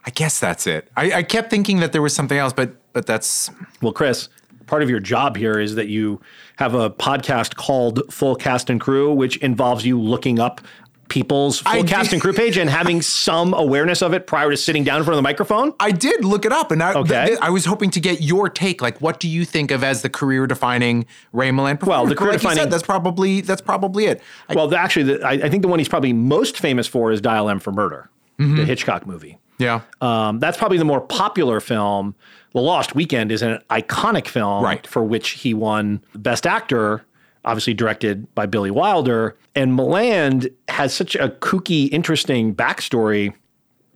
[0.07, 0.89] I guess that's it.
[0.95, 3.49] I, I kept thinking that there was something else, but but that's
[3.81, 4.29] Well, Chris,
[4.67, 6.21] part of your job here is that you
[6.57, 10.61] have a podcast called Full Cast and Crew, which involves you looking up
[11.07, 14.57] people's full I cast and crew page and having some awareness of it prior to
[14.57, 15.73] sitting down in front of the microphone.
[15.79, 17.25] I did look it up, and I, Okay.
[17.27, 18.81] th- I was hoping to get your take.
[18.81, 21.83] Like, what do you think of as the career-defining Ray Milland?
[21.85, 22.31] Well, the performer?
[22.33, 24.21] like career-defining- said, that's probably that's probably it.
[24.49, 27.11] I, Well, the, actually, the, I, I think the one he's probably most famous for
[27.11, 29.37] is Dial M for Murder, the Hitchcock movie.
[29.57, 32.15] yeah, Um, that's probably the more popular film.
[32.53, 34.85] The Lost Weekend is an iconic film Right.
[34.87, 37.05] for which he won Best Actor,
[37.45, 39.37] obviously directed by Billy Wilder.
[39.53, 43.33] And Milland has such a kooky, interesting backstory.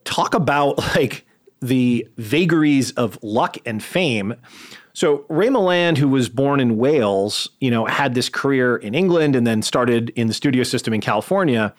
[0.06, 1.26] Talk about like
[1.62, 4.36] the vagaries of luck and fame.
[4.94, 9.36] So Ray Milland, who was born in Wales, you know, had this career in England
[9.36, 11.74] and then started in the studio system in California.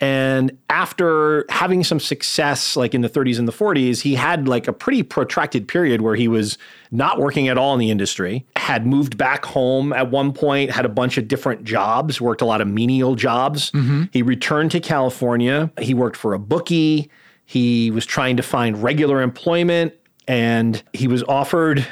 [0.00, 4.66] And after having some success, like in the 30s and the 40s, he had like
[4.66, 6.58] a pretty protracted period where he was
[6.90, 10.84] not working at all in the industry, had moved back home at one point, had
[10.84, 13.70] a bunch of different jobs, worked a lot of menial jobs.
[13.70, 14.04] Mm-hmm.
[14.12, 15.70] He returned to California.
[15.80, 17.10] He worked for a bookie.
[17.46, 19.94] He was trying to find regular employment
[20.26, 21.86] and he was offered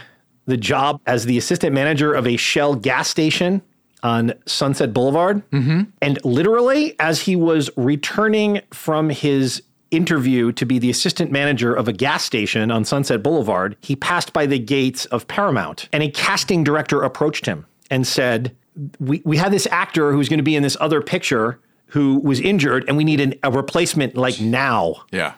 [0.47, 3.63] the job as the assistant manager of a Shell gas station
[4.03, 5.49] on Sunset Boulevard.
[5.51, 5.83] Mm-hmm.
[6.01, 11.87] And literally, as he was returning from his interview to be the assistant manager of
[11.87, 16.11] a gas station on Sunset Boulevard, he passed by the gates of Paramount and a
[16.11, 18.57] casting director approached him and said,
[18.99, 22.41] We, we have this actor who's going to be in this other picture who was
[22.41, 25.35] injured, and we need an, a replacement like now yeah.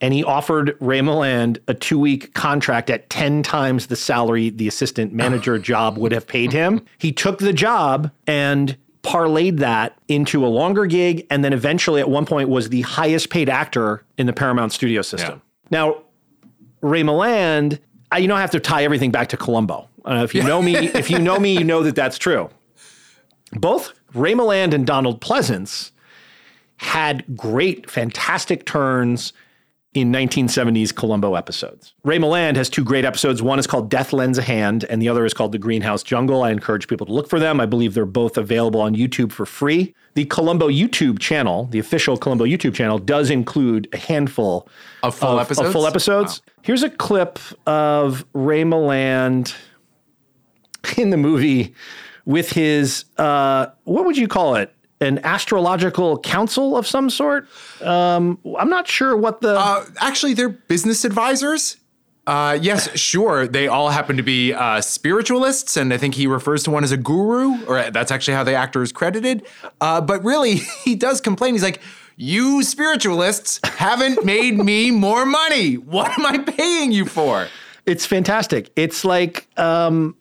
[0.00, 4.66] And he offered Ray Milland a two week contract at 10 times the salary the
[4.66, 6.84] assistant manager job would have paid him.
[6.98, 12.10] He took the job and parlayed that into a longer gig, and then eventually at
[12.10, 15.40] one point was the highest paid actor in the Paramount studio system.
[15.70, 16.02] Now,
[16.82, 17.78] Ray Milland,
[18.12, 19.88] I, you know, I have to tie everything back to Columbo.
[20.04, 22.50] Uh, if you know me, if you know me, you know that that's true.
[23.52, 25.92] Both Ray Milland and Donald Pleasence
[26.76, 29.32] had great, fantastic turns
[29.92, 31.94] in 1970s Columbo episodes.
[32.04, 33.42] Ray Milland has two great episodes.
[33.42, 36.44] One is called Death Lends a Hand, and the other is called The Greenhouse Jungle.
[36.44, 37.60] I encourage people to look for them.
[37.60, 39.94] I believe they're both available on YouTube for free.
[40.14, 44.68] The Columbo YouTube channel, the official Columbo YouTube channel, does include a handful
[45.02, 45.66] Of full of, episodes?
[45.66, 46.42] Of full episodes.
[46.62, 49.54] Here's a clip of Ray Milland
[50.96, 51.74] in the movie
[52.24, 54.72] with his uh, what would you call it?
[55.00, 57.48] An astrological council of some sort.
[57.80, 59.58] Um, I'm not sure what the.
[59.58, 61.78] Uh, actually, they're business advisors.
[62.26, 63.48] Uh, yes, sure.
[63.48, 66.92] They all happen to be uh, spiritualists, and I think he refers to one as
[66.92, 69.46] a guru, or that's actually how the actor is credited.
[69.80, 71.54] Uh, but really, he does complain.
[71.54, 71.80] He's like,
[72.16, 75.74] "You spiritualists haven't made me more money.
[75.76, 77.48] What am I paying you for?"
[77.86, 78.70] It's fantastic.
[78.76, 80.14] It's like um,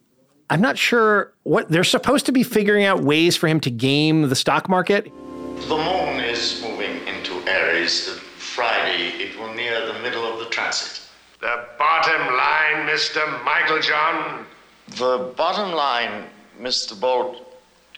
[0.51, 4.29] I'm not sure what they're supposed to be figuring out ways for him to game
[4.29, 5.05] the stock market.
[5.05, 8.09] The moon is moving into Aries.
[8.37, 11.01] Friday, it will near the middle of the transit.
[11.39, 13.43] The bottom line, Mr.
[13.45, 14.45] Michael John.
[14.97, 16.25] The bottom line,
[16.59, 16.99] Mr.
[16.99, 17.45] Bolt,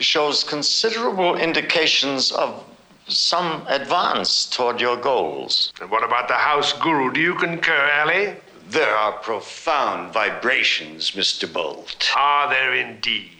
[0.02, 2.66] shows considerable indications of
[3.08, 5.72] some advance toward your goals.
[5.80, 7.14] And what about the house guru?
[7.14, 8.36] Do you concur, Allie?
[8.72, 11.52] There are profound vibrations, Mr.
[11.52, 12.10] Bolt.
[12.16, 13.32] Are there indeed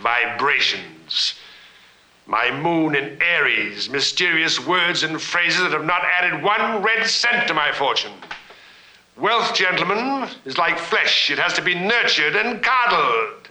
[0.00, 1.34] vibrations?
[2.26, 7.46] My moon in Aries, mysterious words and phrases that have not added one red cent
[7.46, 8.14] to my fortune.
[9.16, 11.30] Wealth, gentlemen, is like flesh.
[11.30, 13.48] It has to be nurtured and coddled.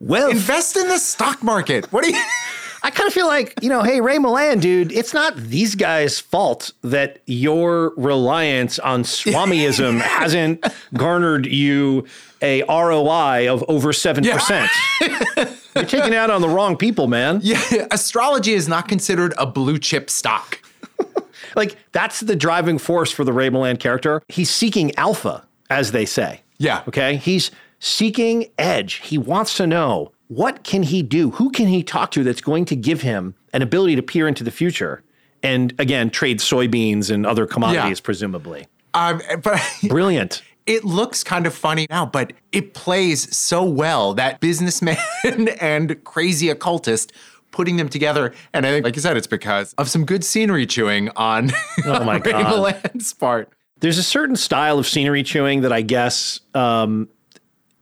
[0.00, 1.90] Well, Invest in the stock market.
[1.90, 2.22] What do you?
[2.84, 6.20] I kind of feel like, you know, hey, Ray Milland, dude, it's not these guys'
[6.20, 12.06] fault that your reliance on Swamiism hasn't garnered you
[12.42, 14.68] a ROI of over 7%.
[15.74, 17.40] You're taking it out on the wrong people, man.
[17.42, 20.60] Yeah, astrology is not considered a blue chip stock.
[21.56, 24.20] Like, that's the driving force for the Ray Milland character.
[24.26, 26.40] He's seeking alpha, as they say.
[26.58, 26.82] Yeah.
[26.88, 27.16] Okay.
[27.16, 28.94] He's seeking edge.
[28.94, 31.30] He wants to know what can he do?
[31.32, 34.42] Who can he talk to that's going to give him an ability to peer into
[34.44, 35.02] the future?
[35.42, 38.04] And again, trade soybeans and other commodities, Yeah.
[38.04, 38.66] presumably.
[38.94, 40.42] Um, but Brilliant.
[40.66, 44.96] it looks kind of funny now, but it plays so well that businessman
[45.60, 47.12] and crazy occultist
[47.50, 48.32] putting them together.
[48.52, 51.50] And I think, like you said, it's because of some good scenery chewing on
[51.84, 52.18] Oh my.
[52.24, 53.50] Milland's part.
[53.80, 57.08] There's a certain style of scenery chewing that I guess um,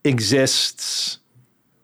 [0.03, 1.19] exists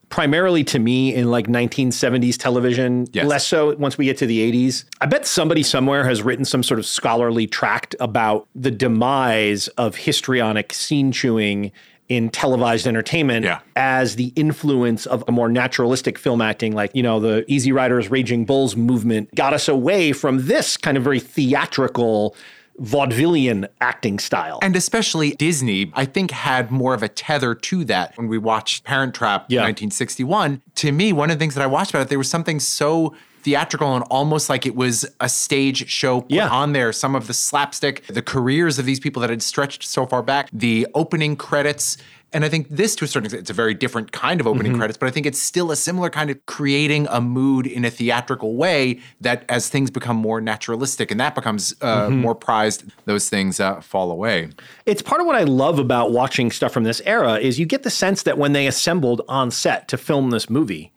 [0.09, 3.25] primarily to me in like 1970s television, Yes.
[3.27, 4.85] less so once we get to the 80s.
[5.01, 9.95] I bet somebody somewhere has written some sort of scholarly tract about the demise of
[9.95, 11.71] histrionic scene chewing
[12.07, 13.59] in televised entertainment Yeah.
[13.75, 18.09] as the influence of a more naturalistic film acting like you know the easy riders
[18.09, 22.35] raging bulls movement got us away from this kind of very theatrical
[22.81, 28.17] vaudevillian acting style And especially Disney, I think, had more of a tether to that
[28.17, 29.61] when we watched Parent Trap Yeah.
[29.61, 30.61] 1961.
[30.75, 33.13] To me, one of the things that I watched about it, there was something so
[33.41, 36.49] theatrical and almost like it was a stage show put Yeah.
[36.49, 36.91] on there.
[36.91, 40.49] Some of the slapstick, the careers of these people that had stretched so far back,
[40.51, 41.97] the opening credits.
[42.31, 44.71] And I think this, to a certain extent, it's a very different kind of opening
[44.73, 44.79] Mm-hmm.
[44.79, 47.89] credits, but I think it's still a similar kind of creating a mood in a
[47.89, 52.17] theatrical way that as things become more naturalistic and that becomes uh, Mm-hmm.
[52.21, 54.49] more prized, those things uh, fall away.
[54.85, 57.81] it's part of what I love about watching stuff from this era is you get
[57.83, 60.91] the sense that when they assembled on set to film this movie,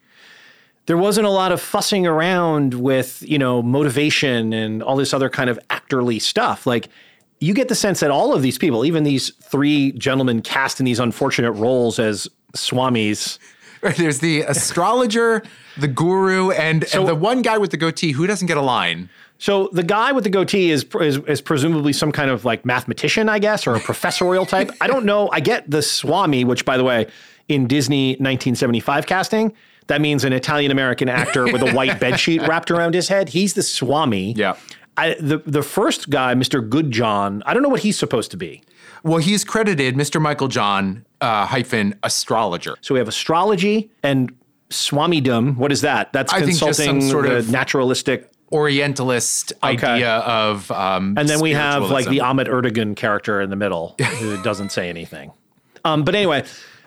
[0.87, 5.31] there wasn't a lot of fussing around with, you know, motivation and all this other
[5.31, 6.67] kind of actorly stuff.
[6.67, 6.89] Like
[7.43, 10.87] you get the sense that all of these people, even these three gentlemen cast in
[10.87, 13.39] these unfortunate roles as swamis,
[13.83, 15.43] Right, there's the astrologer,
[15.77, 19.11] the guru, and, and the one guy with the goatee who doesn't get a line.
[19.39, 23.29] So the guy with the goatee is, is is presumably some kind of like mathematician,
[23.29, 24.71] I guess, or a professorial type.
[24.81, 25.29] I don't know.
[25.33, 27.09] I get the Swami, which by the way,
[27.49, 29.53] in Disney 1975 casting,
[29.89, 33.31] that means an Italian American actor with a white bedsheet wrapped around his head.
[33.31, 34.33] He's the Swami.
[34.35, 34.55] Yeah.
[34.97, 36.67] I, the the first guy, Mr.
[36.69, 38.63] Good John, I don't know what he's supposed to be.
[39.03, 40.21] Well, he's credited Mr.
[40.21, 42.77] Michael John uh, hyphen astrologer.
[42.83, 44.33] So we have astrology and
[44.71, 45.57] Swamidom.
[45.57, 46.13] What is that?
[46.13, 48.29] That's I consulting sort the of- naturalistic.
[48.53, 52.21] Orientalist idea of um, And then we have like the.
[52.21, 55.33] Ahmet Erdogan character in the middle who doesn't say anything.
[55.87, 56.45] Um, but anyway,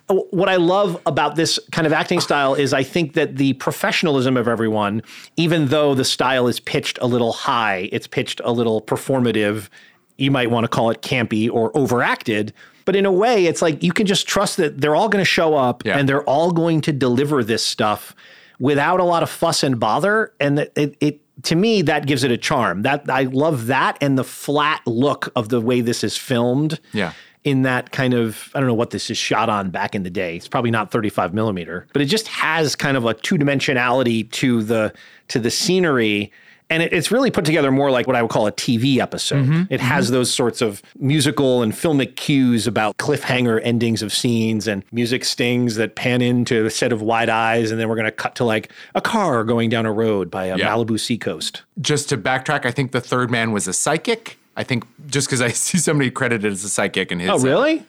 [0.08, 4.38] what I love about this kind of acting style is I think that the professionalism
[4.38, 5.02] of everyone,
[5.36, 9.70] even though the style is pitched a little high, it's pitched a little performative.
[10.18, 12.54] You might want to call it campy or overacted.
[12.86, 15.30] But in a way, it's like you can just trust that they're all going to
[15.30, 15.98] show up Yeah.
[15.98, 18.16] and they're all going to deliver this stuff
[18.60, 20.34] without a lot of fuss and bother.
[20.40, 22.84] And it, it to me, that gives it a charm.
[22.84, 26.80] That I love that and the flat look of the way this is filmed.
[26.94, 27.14] Yeah.
[27.46, 30.10] In that kind of, I don't know what this is shot on back in the
[30.10, 30.36] day.
[30.36, 34.64] It's probably not 35 millimeter, but it just has kind of a two dimensionality to
[34.64, 34.94] the
[35.30, 36.32] to the scenery.
[36.72, 39.44] And it, it's really put together more like what I would call a TV episode.
[39.44, 39.54] Mm-hmm.
[39.54, 39.86] It mm-hmm.
[39.86, 45.24] has those sorts of musical and filmic cues about cliffhanger endings of scenes and music
[45.24, 47.70] stings that pan into a set of wide eyes.
[47.70, 50.46] And then we're going to cut to like a car going down a road by
[50.46, 50.70] a Yeah.
[50.70, 51.62] Malibu seacoast.
[51.80, 54.40] Just to backtrack, I think the third man was a psychic.
[54.58, 57.30] I think just because I see somebody credited as a psychic in his.
[57.30, 57.84] Oh, uh, really?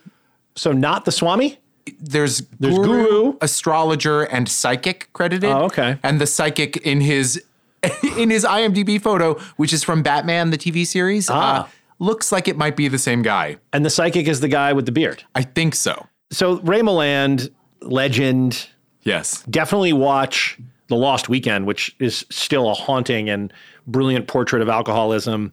[0.55, 1.59] So not the Swami?
[2.01, 3.37] there's There's guru, guru.
[3.41, 5.51] astrologer, and psychic credited.
[5.51, 5.99] Oh, okay.
[6.03, 7.41] And the psychic in his
[8.19, 11.65] in his IMDb photo, which is from Batman the TV series, Ah.
[11.65, 11.69] uh,
[12.01, 13.57] looks like it might be the same guy.
[13.73, 15.23] And the psychic is the guy with the beard.
[15.37, 16.07] I think so.
[16.33, 17.51] So Ray Milland,
[17.83, 18.69] legend,
[19.03, 19.43] Yes.
[19.49, 23.53] definitely watch The Lost Weekend, which is still a haunting and
[23.87, 25.53] brilliant portrait of alcoholism,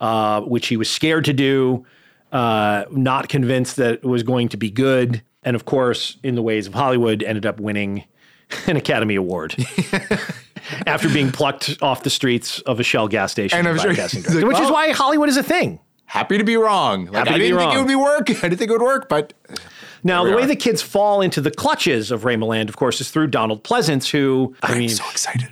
[0.00, 1.84] uh, which he was scared to do,
[2.32, 5.22] uh, not convinced that it was going to be good.
[5.42, 8.04] And of course, in the ways of Hollywood, ended up winning
[8.66, 9.54] an Academy Award
[10.86, 14.12] after being plucked off the streets of a Shell gas station And I'm sure like,
[14.46, 15.80] which is why Hollywood is a thing.
[16.06, 17.06] Happy to be wrong.
[17.06, 17.76] Like, Happy to I be didn't think wrong.
[17.76, 18.30] it would be work.
[18.30, 19.32] I didn't think it would work, but
[20.02, 20.46] Now, the way are.
[20.46, 24.10] the kids fall into the clutches of Ray Milland, of course, is through Donald Pleasence,
[24.10, 25.48] who, I I'm mean, so excited.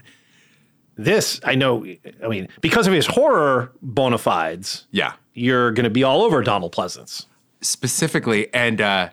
[0.97, 1.85] This, I know,
[2.23, 5.15] I mean, because of his horror bona fides, Yeah.
[5.35, 7.27] you're going to be all over Donald Pleasence.
[7.63, 9.09] Specifically, and uh,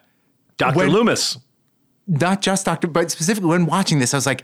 [0.57, 0.75] Dr.
[0.77, 1.37] When- Loomis.
[2.07, 4.43] not just Doctor, but specifically when watching this, I was like,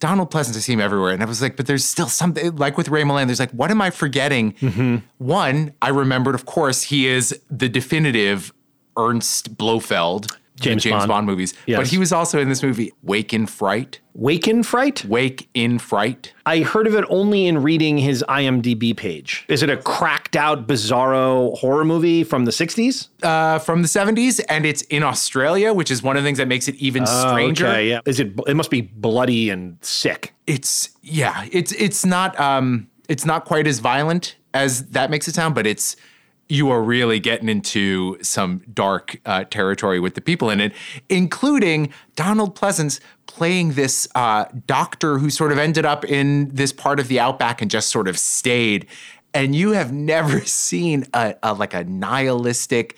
[0.00, 1.12] Donald Pleasence, I see him everywhere.
[1.12, 3.70] And I was like, but there's still something like with Ray Milland, there's like, what
[3.70, 4.54] am I forgetting?
[4.54, 4.96] Mm-hmm.
[5.18, 8.52] One, I remembered, of course, he is the definitive
[8.98, 10.36] Ernst Blofeld.
[10.56, 11.08] In James James Bond.
[11.08, 11.52] Bond, movies.
[11.66, 11.78] Yes.
[11.78, 14.00] But he was also in this movie, Wake in Fright.
[14.16, 15.04] Waken Fright?
[15.06, 16.32] Wake in Fright.
[16.46, 19.44] I heard of it only in reading his IMDb page.
[19.48, 23.08] Is it a cracked out, bizarro horror movie from the 60s?
[23.24, 26.46] Uh, from the 70s, and it's in Australia, which is one of the things that
[26.46, 27.66] makes it even stranger.
[27.66, 28.00] Oh, Okay, yeah.
[28.06, 30.32] Is it, it must be bloody and sick.
[30.46, 35.34] it's yeah it's it's not um it's not quite as violent as that makes it
[35.34, 35.96] sound but it's
[36.48, 40.72] you are really getting into some dark uh, territory with the people in it
[41.08, 47.00] including donald pleasence playing this uh, doctor who sort of ended up in this part
[47.00, 48.86] of the outback and just sort of stayed
[49.32, 52.96] and you have never seen a, a like a nihilistic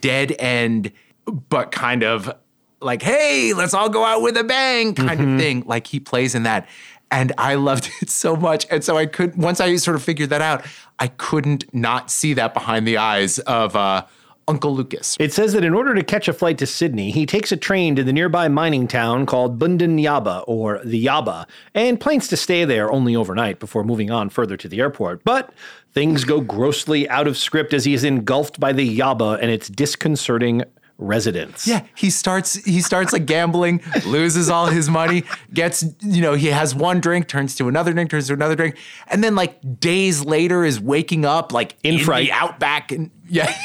[0.00, 0.92] dead end
[1.26, 2.32] but kind of
[2.80, 5.64] like, hey, let's all go out with a bang kind of thing.
[5.66, 6.68] Like he plays in that.
[7.10, 8.66] And I loved it so much.
[8.70, 10.64] And so I could, once I sort of figured that out,
[10.98, 14.06] I couldn't not see that behind the eyes of uh,
[14.48, 15.16] Uncle Lucas.
[15.18, 17.96] It says that in order to catch a flight to Sydney, he takes a train
[17.96, 22.90] to the nearby mining town called Bundanyabba, or the Yabba, and plans to stay there
[22.90, 25.24] only overnight before moving on further to the airport.
[25.24, 25.52] But
[25.92, 29.68] things go grossly out of script as he is engulfed by the Yaba and its
[29.68, 30.62] disconcerting
[30.98, 31.66] residents.
[31.66, 36.46] Yeah, he starts he starts like gambling, loses all his money, gets you know, he
[36.48, 38.76] has one drink, turns to another drink, turns to another drink,
[39.08, 42.26] and then like days later is waking up like In fright.
[42.26, 43.52] the outback and yeah.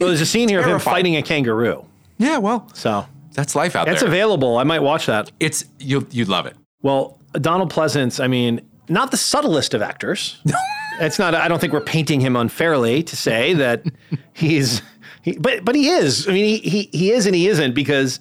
[0.00, 1.84] Well, there's a scene here of him fighting a kangaroo.
[2.18, 4.08] yeah, well, So that's life out that's there.
[4.08, 4.56] That's available.
[4.58, 5.30] I might watch that.
[5.38, 6.56] it's you you'd love it.
[6.82, 10.40] Well, Donald Pleasence, I mean, not the subtlest of actors.
[11.00, 11.34] it's not.
[11.36, 13.84] I don't think we're painting him unfairly to say that
[14.32, 14.82] he's.
[15.24, 16.28] He, but but he is.
[16.28, 18.20] I mean, he, he he is and he isn't because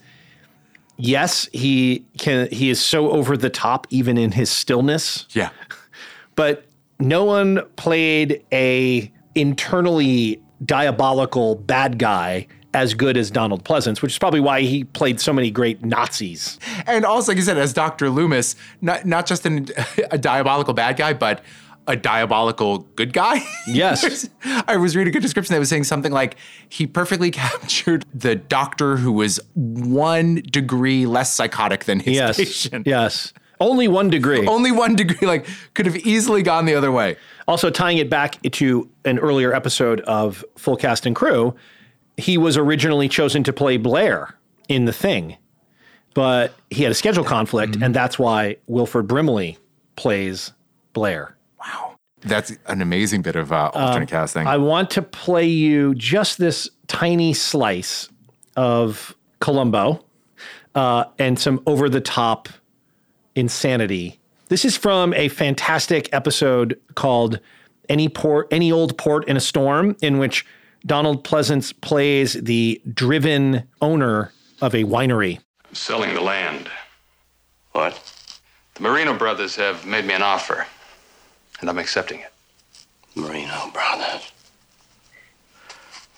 [0.95, 2.47] yes, he can.
[2.49, 5.27] He is so over the top even in his stillness.
[5.31, 5.49] Yeah.
[6.35, 6.65] But
[6.99, 14.17] no one played a internally diabolical bad guy as good as Donald Pleasence, which is
[14.17, 16.57] probably why he played so many great Nazis.
[16.87, 18.09] And also, like you said, as Dr.
[18.09, 19.67] Loomis, not not just an,
[20.11, 21.41] a diabolical bad guy, but
[21.87, 23.41] a diabolical good guy.
[23.67, 24.29] Yes.
[24.67, 26.35] I was reading a description that was saying something like
[26.67, 32.37] he perfectly captured the doctor who was one degree less psychotic than his Yes.
[32.37, 32.85] patient.
[32.85, 33.33] Yes.
[33.59, 34.45] Only one degree.
[34.45, 37.15] Only one degree, like could have easily gone the other way.
[37.47, 41.55] Also, tying it back to an earlier episode of Full Cast and Crew,
[42.17, 44.35] he was originally chosen to play Blair
[44.67, 45.37] in The Thing,
[46.13, 47.83] but he had a schedule conflict, mm-hmm.
[47.83, 49.57] and that's why Wilford Brimley
[49.95, 50.51] plays
[50.93, 51.35] Blair.
[52.23, 52.29] Wow.
[52.29, 54.47] That's an amazing bit of uh, alternate casting.
[54.47, 58.09] I want to play you just this tiny slice
[58.55, 60.03] of Columbo
[60.75, 62.49] uh, and some over the top
[63.35, 64.19] insanity.
[64.49, 67.39] This is from a fantastic episode called
[67.89, 70.45] "Any Port, Any Old Port in a Storm," in which
[70.85, 75.39] Donald Pleasence plays the driven owner of a winery.
[75.71, 76.69] selling the land.
[77.71, 77.99] What?
[78.75, 80.67] The Marino brothers have made me an offer.
[81.63, 82.33] And I'm accepting it.
[83.15, 84.33] Marino Brothers.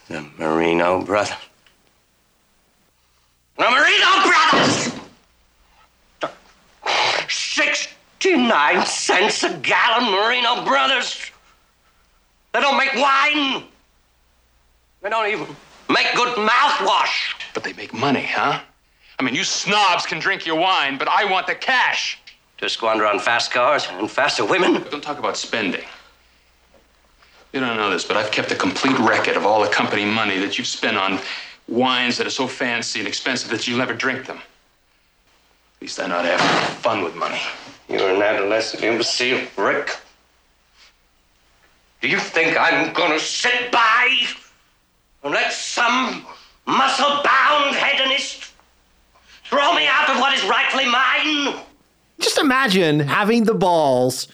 [0.08, 1.38] The Marino Brothers.
[3.56, 4.92] The Marino Brothers!
[7.28, 11.30] 69 cents a gallon, Marino Brothers.
[12.52, 13.66] They don't make wine.
[15.04, 15.56] They don't even
[15.90, 17.36] make good mouthwash.
[17.54, 18.62] But they make money, huh?
[19.20, 22.18] I mean, you snobs can drink your wine, but I want the cash.
[22.60, 24.82] To squander on fast cars and faster women.
[24.90, 25.84] Don't talk about spending.
[27.52, 30.40] You don't know this, but I've kept a complete record of all the company money
[30.40, 31.20] that you've spent on
[31.68, 34.38] wines that are so fancy and expensive that you'll never drink them.
[34.38, 37.42] At least I know how to have fun with money.
[37.90, 39.98] You're an adolescent imbecile, Rick.
[42.02, 44.26] Do you think I'm gonna sit by
[45.24, 46.26] and let some
[46.66, 48.52] muscle-bound hedonist
[49.44, 51.62] throw me out of what is rightfully mine?
[52.20, 54.28] Just imagine having the balls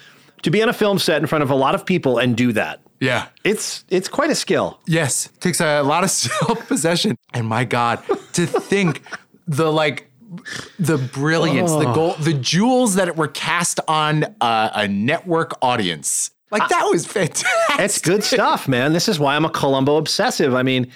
[0.43, 2.51] to be on a film set in front of a lot of people and do
[2.53, 2.81] that.
[2.99, 3.27] Yeah.
[3.43, 4.79] It's it's quite a skill.
[4.85, 7.17] Yes, takes a lot of self possession.
[7.33, 8.03] And my God,
[8.33, 9.03] to think
[9.47, 10.11] the like
[10.79, 11.95] the brilliance, the oh.
[11.95, 16.31] gold, the jewels that were cast on a, a network audience.
[16.51, 17.79] Like that was fantastic.
[17.79, 18.91] It's good stuff, man.
[18.91, 20.53] This is why I'm a Columbo obsessive.
[20.53, 20.91] I mean,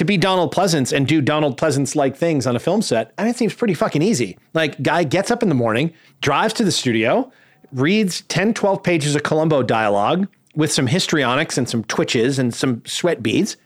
[0.00, 3.22] to be Donald Pleasence and do Donald Pleasence like things on a film set, I
[3.24, 4.38] mean, it seems pretty fucking easy.
[4.54, 5.92] Like, guy gets up in the morning,
[6.22, 7.30] drives to the studio,
[7.70, 12.82] reads 10, 12 pages of Columbo dialogue with some histrionics and some twitches and some
[12.86, 13.58] sweat beads.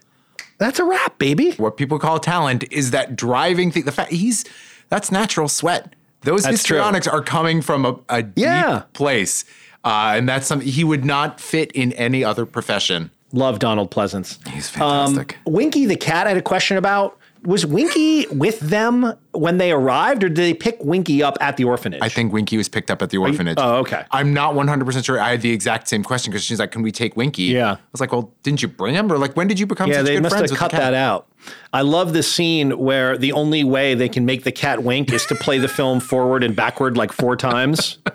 [0.57, 1.51] That's a wrap, baby.
[1.53, 3.83] What people call talent is that driving thing.
[3.85, 4.43] The fact he's
[4.89, 5.93] that's natural sweat.
[6.21, 6.75] Those That's true.
[6.77, 8.79] histrionics are coming from a, a Yeah.
[8.79, 9.45] deep place.
[9.85, 13.09] Uh, and that's something he would not fit in any other profession.
[13.35, 14.45] Love Donald Pleasence.
[14.47, 15.37] He's fantastic.
[15.45, 17.19] Um, Winky the cat I had a question about.
[17.43, 21.65] Was Winky with them when they arrived, or did they pick Winky up at the
[21.65, 22.01] orphanage?
[22.01, 23.57] I think Winky was picked up at the orphanage.
[23.59, 24.03] oh, okay.
[24.09, 25.21] I'm not 100% sure.
[25.21, 27.43] I had the exact same question because she's like, Can we take Winky?
[27.43, 27.73] Yeah.
[27.73, 29.11] I was like, Well, didn't you bring him?
[29.11, 30.95] Or like, when did you become Yeah, such they good must friends have cut that
[30.95, 31.27] out.
[31.71, 35.27] I love the scene where the only way they can make the cat wink is
[35.27, 37.99] to play the film forward and backward like four times.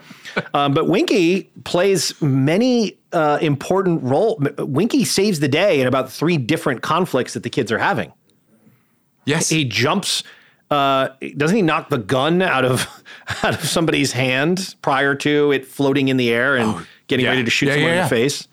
[0.55, 4.41] Um, but Winky plays many uh, important role.
[4.59, 8.13] Winky saves the day in about three different conflicts that the kids are having.
[9.25, 9.49] Yes.
[9.49, 10.23] He jumps.
[10.71, 12.89] Uh, doesn't he knock the gun out of
[13.43, 17.31] out of somebody's hand prior to it floating in the air and getting yeah.
[17.31, 18.49] ready to shoot Yeah, someone yeah, in the face?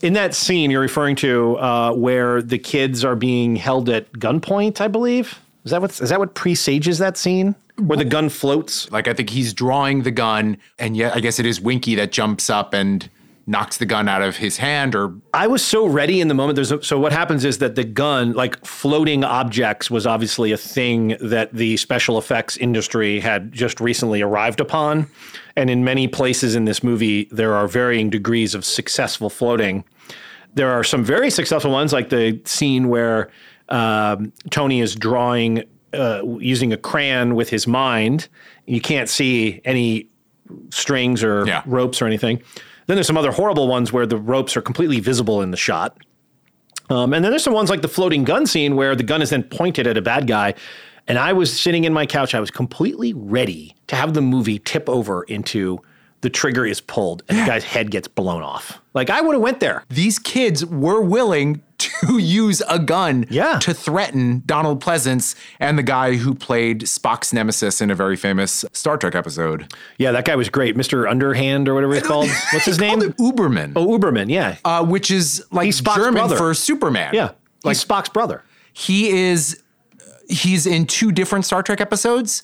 [0.00, 4.80] In that scene you're referring to, uh, where the kids are being held at gunpoint,
[4.80, 5.38] I believe.
[5.64, 8.90] Is that what is that what presages that scene where the gun floats?
[8.90, 12.12] like, I think he's drawing the gun, and yet I guess it is Winky that
[12.12, 13.08] jumps up and
[13.48, 16.56] knocks the gun out of his hand or I was so ready in the moment.
[16.56, 20.58] There's a, so what happens is that the gun, like floating objects, was obviously a
[20.58, 25.10] thing that the special effects industry had just recently arrived upon,
[25.56, 29.82] and in many places in this movie, there are varying degrees of successful floating.
[30.54, 33.30] There are some very successful ones, like the scene where
[33.68, 38.28] um, Tony is drawing uh, using a crayon with his mind.
[38.66, 40.06] You can't see any
[40.70, 41.62] strings or Yeah.
[41.66, 42.42] ropes or anything.
[42.86, 45.96] Then there's some other horrible ones where the ropes are completely visible in the shot.
[46.90, 49.30] Um, and then there's some ones like the floating gun scene where the gun is
[49.30, 50.54] then pointed at a bad guy.
[51.06, 54.58] And I was sitting in my couch, I was completely ready to have the movie
[54.58, 55.78] tip over into
[56.20, 58.80] the trigger is pulled and the guy's head gets blown off.
[58.94, 59.84] Like I would have went there.
[59.88, 63.58] these kids were willing to use a gun Yeah.
[63.60, 68.64] to threaten Donald Pleasence and the guy who played Spock's nemesis in a very famous
[68.72, 69.72] Star Trek episode.
[69.98, 70.76] Yeah, that guy was great.
[70.76, 71.08] Mr.
[71.08, 72.28] Underhand or whatever he's called.
[72.52, 73.00] What's his name?
[73.00, 74.56] Uberman, Oh, Uberman, yeah.
[74.64, 76.36] uh, which is like He's Spock's German brother.
[76.36, 77.14] for Superman.
[77.14, 77.30] yeah.
[77.64, 78.44] Like Spock's brother.
[78.72, 79.62] he is
[80.28, 82.42] he's in two different Star Trek episodes,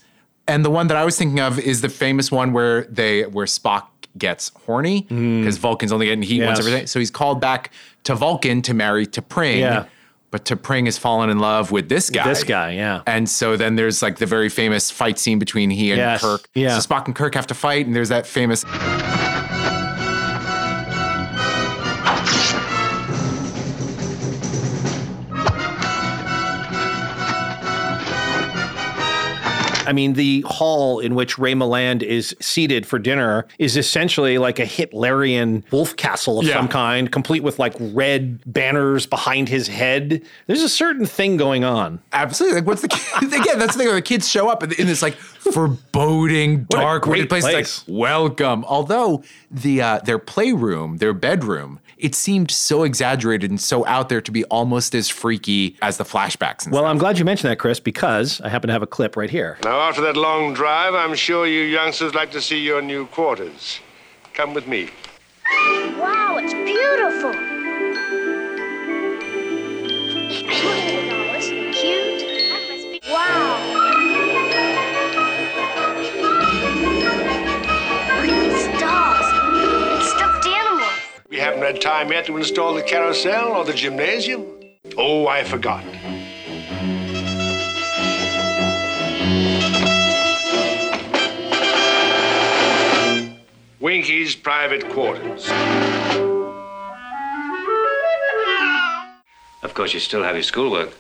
[0.49, 3.47] and the one that I was thinking of is the famous one where they where
[3.47, 6.62] Spock gets horny because Vulcan's only getting heat once Mm.
[6.62, 6.66] Yes.
[6.66, 6.86] every day.
[6.86, 7.70] So he's called back
[8.04, 9.58] to Vulcan to marry T'Pring.
[9.60, 9.84] Yeah.
[10.30, 12.24] But T'Pring has fallen in love with this guy.
[12.28, 13.02] This guy, yeah.
[13.06, 16.48] And so then there's like the very famous fight scene between he and Yes, Kirk.
[16.54, 16.76] yeah.
[16.78, 18.64] So Spock and Kirk have to fight, and there's that famous
[29.87, 34.59] I mean, the hall in which Ray Milland is seated for dinner is essentially like
[34.59, 36.55] a Hitlerian wolf castle of Yeah.
[36.55, 40.22] some kind, complete with like red banners behind his head.
[40.47, 42.01] There's a certain thing going on.
[42.12, 42.61] Absolutely.
[42.61, 43.22] Like, what's the kid?
[43.32, 43.59] again?
[43.59, 43.87] That's the thing.
[43.89, 47.45] Where the kids show up in, in this like foreboding, dark, weird place.
[47.45, 47.89] It's place.
[47.89, 48.64] like welcome.
[48.66, 54.20] Although the uh, their playroom, their bedroom, it seemed so exaggerated and so out there
[54.20, 56.64] to be almost as freaky as the flashbacks.
[56.66, 56.90] And Well, stuff.
[56.90, 59.57] I'm glad you mentioned that, Chris, because I happen to have a clip right here.
[59.64, 63.80] Now, after that long drive, I'm sure you youngsters like to see your new quarters.
[64.34, 64.90] Come with me.
[65.98, 67.32] Wow, it's beautiful.
[81.45, 84.47] haven't had time yet to install the carousel or the gymnasium.
[84.97, 85.84] Oh, I forgot.
[93.78, 95.51] Winky's private quarters.
[99.62, 100.95] Of course, you still have your schoolwork.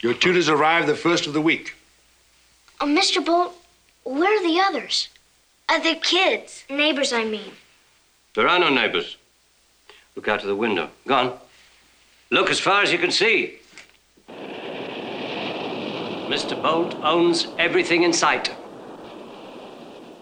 [0.00, 1.74] Your tutors arrive the first of the week.
[2.80, 3.24] Oh, Mr.
[3.24, 3.52] Bolt,
[4.04, 5.08] where are the others?
[5.68, 6.64] Other kids.
[6.70, 7.50] Neighbors, I mean.
[8.36, 9.17] There are no neighbors.
[10.18, 10.90] Look out to the window.
[11.06, 11.38] Gone.
[12.32, 13.60] Look as far as you can see.
[16.26, 16.60] Mr.
[16.60, 18.52] Bolt owns everything in sight.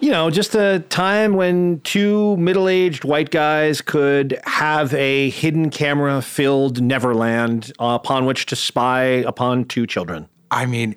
[0.01, 5.71] You know, just a time when two middle aged white guys could have a hidden
[5.71, 10.29] camera filled Neverland upon which to spy upon two children.
[10.51, 10.95] I mean,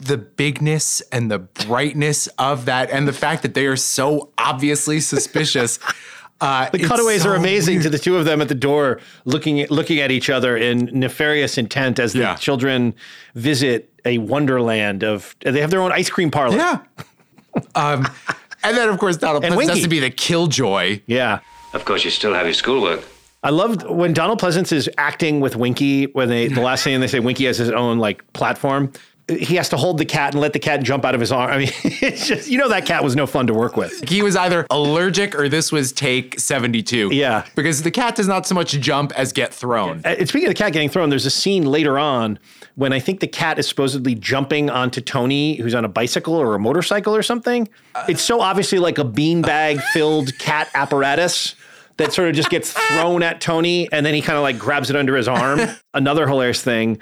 [0.00, 5.00] the bigness and the brightness of that, and the fact that they are so obviously
[5.00, 5.80] suspicious.
[6.44, 7.84] Uh, The cutaways so are amazing weird.
[7.84, 10.90] to the two of them at the door, looking at, looking at each other in
[10.92, 12.34] nefarious intent as the Yeah.
[12.36, 12.94] children
[13.34, 15.34] visit a wonderland of.
[15.40, 16.56] They have their own ice cream parlor.
[16.56, 16.78] Yeah.
[17.74, 18.06] um,
[18.62, 21.00] and then, of course, Donald And Pleasence has to be the killjoy.
[21.06, 21.38] Yeah.
[21.72, 23.00] Of course, you still have your schoolwork.
[23.42, 27.06] I loved when Donald Pleasence is acting with Winky when they the last thing they
[27.08, 28.92] say Winky has his own like platform.
[29.26, 31.50] He has to hold the cat and let the cat jump out of his arm.
[31.50, 34.06] I mean, it's just you know that cat was no fun to work with.
[34.08, 37.08] He was either allergic or this was take 72.
[37.12, 37.46] Yeah.
[37.54, 40.02] Because the cat does not so much jump as get thrown.
[40.04, 42.38] Uh, And speaking of the cat getting thrown, there's a scene later on
[42.74, 46.54] when I think the cat is supposedly jumping onto Tony, who's on a bicycle or
[46.54, 47.66] a motorcycle or something.
[48.08, 51.54] it's so obviously like a beanbag filled cat apparatus
[51.96, 54.90] that sort of just gets thrown at Tony and then he kind of like grabs
[54.90, 55.60] it under his arm.
[55.94, 56.98] Another hilarious thing.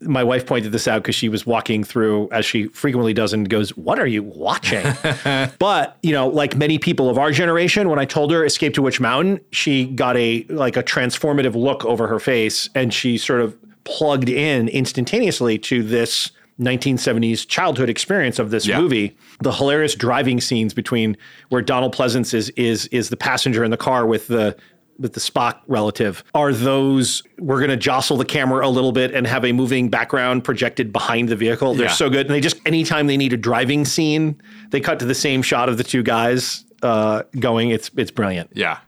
[0.00, 3.48] My wife pointed this out because she was walking through, as she frequently does, and
[3.48, 4.84] goes, What are you watching?
[5.58, 8.82] but, you know, like many people of our generation, when I told her Escape to
[8.82, 13.40] Witch Mountain, she got a like a transformative look over her face and she sort
[13.40, 16.30] of plugged in instantaneously to this
[16.60, 18.80] 1970s childhood experience of this Yeah.
[18.80, 19.16] movie.
[19.42, 21.16] The hilarious driving scenes between
[21.50, 24.56] where Donald Pleasence is is is the passenger in the car with the
[24.98, 29.12] with the Spock relative are those we're going to jostle the camera a little bit
[29.14, 31.74] and have a moving background projected behind the vehicle.
[31.74, 31.92] They're Yeah.
[31.92, 32.26] so good.
[32.26, 34.40] And they just anytime they need a driving scene,
[34.70, 37.70] they cut to the same shot of the two guys uh, going.
[37.70, 38.50] It's it's brilliant.
[38.54, 38.78] Yeah.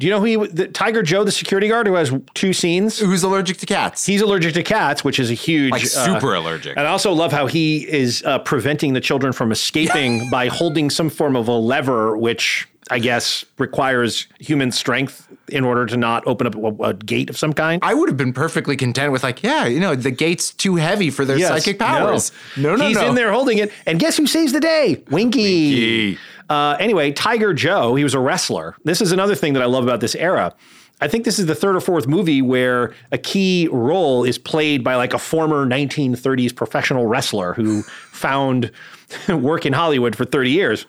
[0.00, 3.00] Do you know who he the Tiger Joe, the security guard who has two scenes?
[3.00, 4.06] Who's allergic to cats?
[4.06, 6.76] He's allergic to cats, which is a huge, Like, uh, super allergic.
[6.76, 10.88] And I also love how he is uh, preventing the children from escaping by holding
[10.88, 16.26] some form of a lever, which I guess requires human strength in order to not
[16.26, 17.82] open up a, a gate of some kind.
[17.82, 21.10] I would have been perfectly content with like, yeah, you know, the gate's too heavy
[21.10, 22.32] for their Yes, psychic powers.
[22.56, 22.88] No, no, no.
[22.88, 23.08] He's no.
[23.08, 25.02] in there holding it, and guess who saves the day?
[25.10, 26.12] Winky.
[26.12, 26.18] Winky.
[26.48, 28.74] Uh, anyway, Tiger Joe, he was a wrestler.
[28.84, 30.54] This is another thing that I love about this era.
[31.00, 34.82] I think this is the third or fourth movie where a key role is played
[34.82, 38.72] by like a former 1930s professional wrestler who found
[39.28, 40.86] work in Hollywood for 30 years.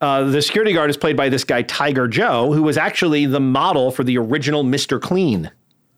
[0.00, 3.40] Uh, the security guard is played by this guy, Tiger Joe, who was actually the
[3.40, 5.00] model for the original Mr.
[5.00, 5.50] Clean.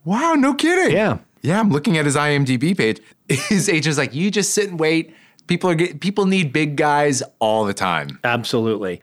[0.05, 0.95] Wow, no kidding.
[0.95, 1.19] Yeah.
[1.43, 3.01] Yeah, I'm looking at his IMDb page.
[3.29, 5.15] His agent's like, you just sit and wait.
[5.49, 8.21] People are get, people need big guys all the time.
[8.23, 9.03] Absolutely.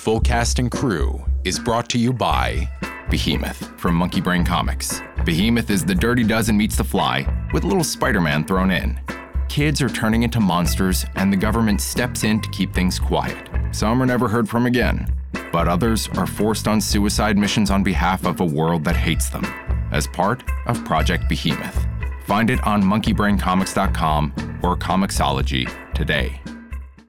[0.00, 2.68] Full Cast and Crew is brought to you by
[3.10, 5.02] Behemoth from Monkey Brain Comics.
[5.24, 8.98] Behemoth is the Dirty Dozen meets the Fly with a little Spider Man thrown in.
[9.48, 13.48] Kids are turning into monsters, and the government steps in to keep things quiet.
[13.72, 15.12] Some are never heard from again,
[15.52, 19.44] but others are forced on suicide missions on behalf of a world that hates them
[19.92, 21.86] as part of Project Behemoth.
[22.24, 26.40] Find it on monkeybraincomics.com or Comixology today.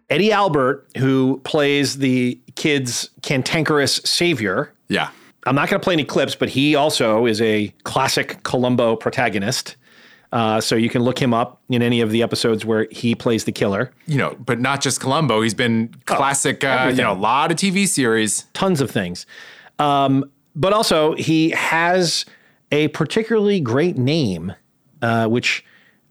[0.10, 4.72] Eddie Albert, who plays the kid's cantankerous savior.
[4.88, 5.10] Yeah.
[5.46, 9.76] I'm not going to play any clips, but he also is a classic Columbo protagonist.
[10.34, 13.46] Uh, so you can look him up in any of the episodes where he plays
[13.46, 13.92] the killer.
[14.08, 15.42] you know, but not just Columbo.
[15.42, 18.44] He's been classic, uh, you know, a lot of TV series.
[18.54, 19.26] Tons of things.
[19.80, 22.26] Um, but also, he has
[22.72, 24.54] a particularly great name,
[25.02, 25.64] uh, which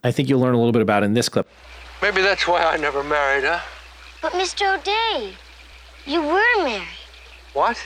[0.02, 1.46] I think you'll learn a little bit about in this clip.
[2.00, 3.60] Maybe that's why I never married, huh?
[4.22, 4.78] But Mr.
[4.78, 5.34] O'Day,
[6.06, 6.82] you were married
[7.52, 7.78] What?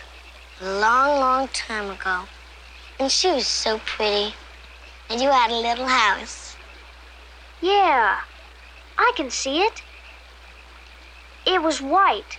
[0.61, 2.23] a long, long time ago.
[3.01, 4.35] And she was so pretty.
[5.11, 6.57] And you had a little house.
[7.61, 8.21] Yeah,
[8.97, 9.83] I can see it.
[11.45, 12.39] It was white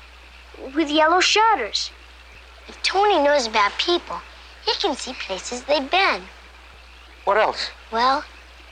[0.73, 1.91] with yellow shutters.
[2.69, 4.21] If Tony knows about people,
[4.65, 6.21] he can see places they've been.
[7.25, 7.71] What else?
[7.91, 8.23] Well,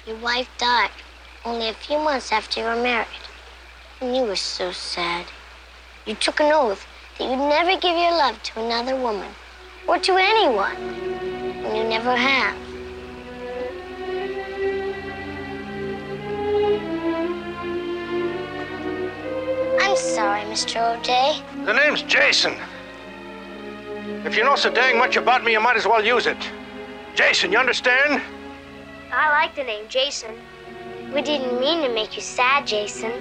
[0.06, 0.92] your wife died
[1.44, 3.08] only a few months after you were married.
[4.00, 5.26] And you were so sad.
[6.06, 6.88] You took an oath
[7.18, 9.32] that you'd never give your love to another woman
[9.88, 10.76] or to anyone.
[10.76, 12.69] And you never have.
[19.82, 20.98] I'm sorry, Mr.
[20.98, 21.42] O'Day.
[21.66, 22.56] The name's Jason.
[24.26, 26.38] If you know so dang much about me, you might as well use it.
[27.16, 28.22] Jason, you understand?
[29.12, 30.36] I like the name Jason.
[31.14, 33.12] We didn't mean to make you sad, Jason.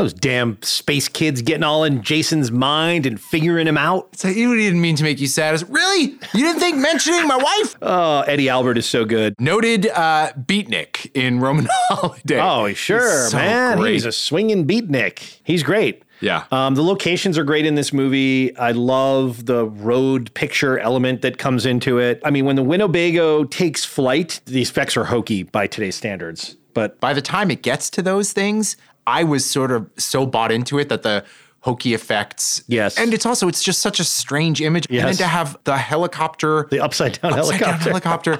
[0.00, 4.16] Those damn space kids getting all in Jason's mind and figuring him out.
[4.16, 5.62] So you didn't mean to make you sad.
[5.68, 6.12] Really?
[6.32, 7.76] You didn't think mentioning my wife?
[7.82, 9.34] Oh, Eddie Albert is so good.
[9.38, 12.40] Noted uh, beatnik in Roman Holiday.
[12.40, 13.78] Oh, sure, He's so man.
[13.78, 13.92] great.
[13.92, 15.38] He's a swinging beatnik.
[15.44, 16.02] He's great.
[16.20, 16.44] Yeah.
[16.50, 18.56] Um, the locations are great in this movie.
[18.56, 22.22] I love the road picture element that comes into it.
[22.24, 26.56] I mean, when the Winnebago takes flight, the effects are hokey by today's standards.
[26.72, 28.76] But by the time it gets to those things,
[29.06, 31.24] I was sort of so bought into it that the
[31.60, 32.62] hokey effects.
[32.68, 32.98] Yes.
[32.98, 34.86] And it's also it's just such a strange image.
[34.90, 37.90] And then to have the helicopter, the upside down upside down helicopter.
[37.90, 38.38] helicopter.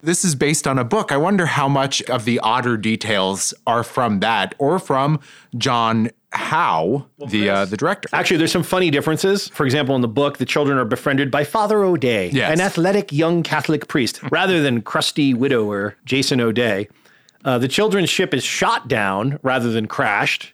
[0.00, 1.10] This is based on a book.
[1.10, 5.18] I wonder how much of the odder details are from that or from
[5.56, 8.08] John Hough, the uh, the director.
[8.12, 9.48] Actually, there's some funny differences.
[9.48, 12.52] For example, in the book, the children are befriended by Father O'Day, Yes.
[12.52, 16.86] an athletic young Catholic priest, rather than crusty widower Jason O'Day.
[17.44, 20.52] Uh, the children's ship is shot down rather than crashed,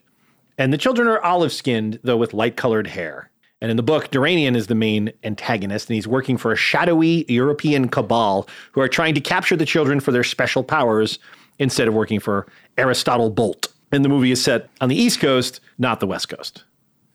[0.57, 3.29] and the children are olive skinned, though with light colored hair.
[3.61, 7.25] And in the book, Deranian is the main antagonist, and he's working for a shadowy
[7.27, 11.19] European cabal who are trying to capture the children for their special powers
[11.57, 13.67] instead of working for Aristotle Bolt.
[13.91, 16.63] And the movie is set on the East Coast, not the West Coast.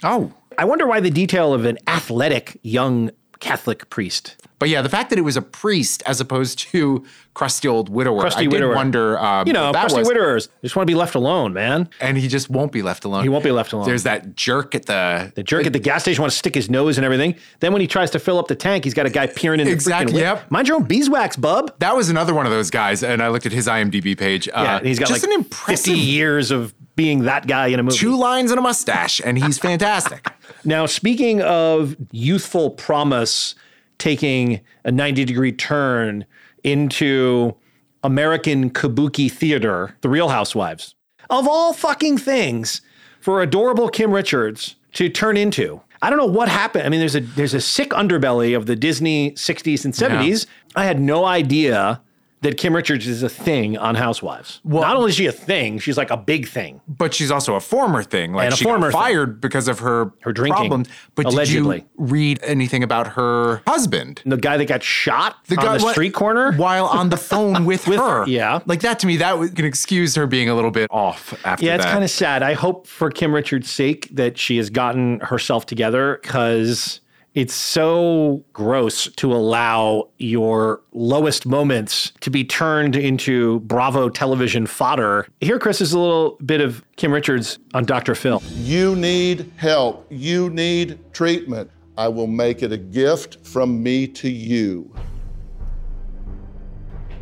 [0.02, 0.32] Oh.
[0.58, 4.36] I wonder why the detail of an athletic young Catholic priest.
[4.60, 7.04] But yeah, the fact that it was a priest as opposed to
[7.34, 8.20] crusty old widower.
[8.20, 8.74] Crusty I did widower.
[8.76, 9.18] wonder.
[9.18, 10.06] Um, You know, crusty was.
[10.08, 11.88] widowers just want to be left alone, man.
[12.00, 13.22] And he just won't be left alone.
[13.24, 13.86] He won't be left alone.
[13.86, 16.68] There's that jerk at the The jerk at the gas station wants to stick his
[16.70, 17.34] nose and everything.
[17.60, 19.66] Then when he tries to fill up the tank, he's got a guy peering in
[19.66, 20.22] the Exactly, lip.
[20.22, 20.50] yep.
[20.50, 21.72] Mind your own beeswax, bub.
[21.80, 24.46] That was another one of those guys, and I looked at his IMDb page.
[24.48, 27.68] Uh, yeah, and he's got just like an impressive 50 years of being that guy
[27.68, 27.96] in a movie.
[27.96, 30.28] two lines and a mustache, and he's fantastic.
[30.62, 33.54] Now, speaking of youthful promise
[34.00, 36.26] taking a 90 degree turn
[36.64, 37.54] into
[38.02, 40.94] American kabuki theater, The Real Housewives,
[41.28, 42.80] of all fucking things
[43.20, 45.80] for adorable Kim Richards to turn into.
[46.02, 46.84] I don't know what happened.
[46.86, 50.46] I mean, there's a there's a sick underbelly of the Disney 60s and 70s.
[50.74, 52.00] I had no idea
[52.42, 54.60] that Kim Richards is a thing on Housewives.
[54.64, 56.80] Well, Not only is she a thing, she's like a big thing.
[56.88, 58.32] But she's also a former thing.
[58.32, 59.14] Like And a she former got thing.
[59.14, 60.88] fired because of her Her drinking, problems.
[61.14, 61.80] But allegedly.
[61.80, 64.22] did you read anything about her husband?
[64.24, 67.18] The guy that got shot The on guy the what- street corner while on the
[67.18, 68.26] phone with, her.
[68.26, 68.60] yeah.
[68.64, 71.64] like that to me, that would- can excuse her being a little bit off after
[71.66, 72.42] Yeah, it's kind of sad.
[72.42, 77.00] I hope for Kim Richards' sake that she has gotten herself together because
[77.34, 85.28] it's so gross to allow your lowest moments to be turned into Bravo television fodder.
[85.40, 88.14] Here, Chris, is a little bit of Kim Richards on Dr.
[88.14, 88.42] Phil.
[88.56, 90.06] You need help.
[90.10, 91.70] You need treatment.
[91.96, 94.92] I will make it a gift from me to you.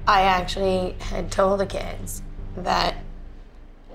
[0.07, 2.23] I actually had told the kids
[2.57, 2.97] that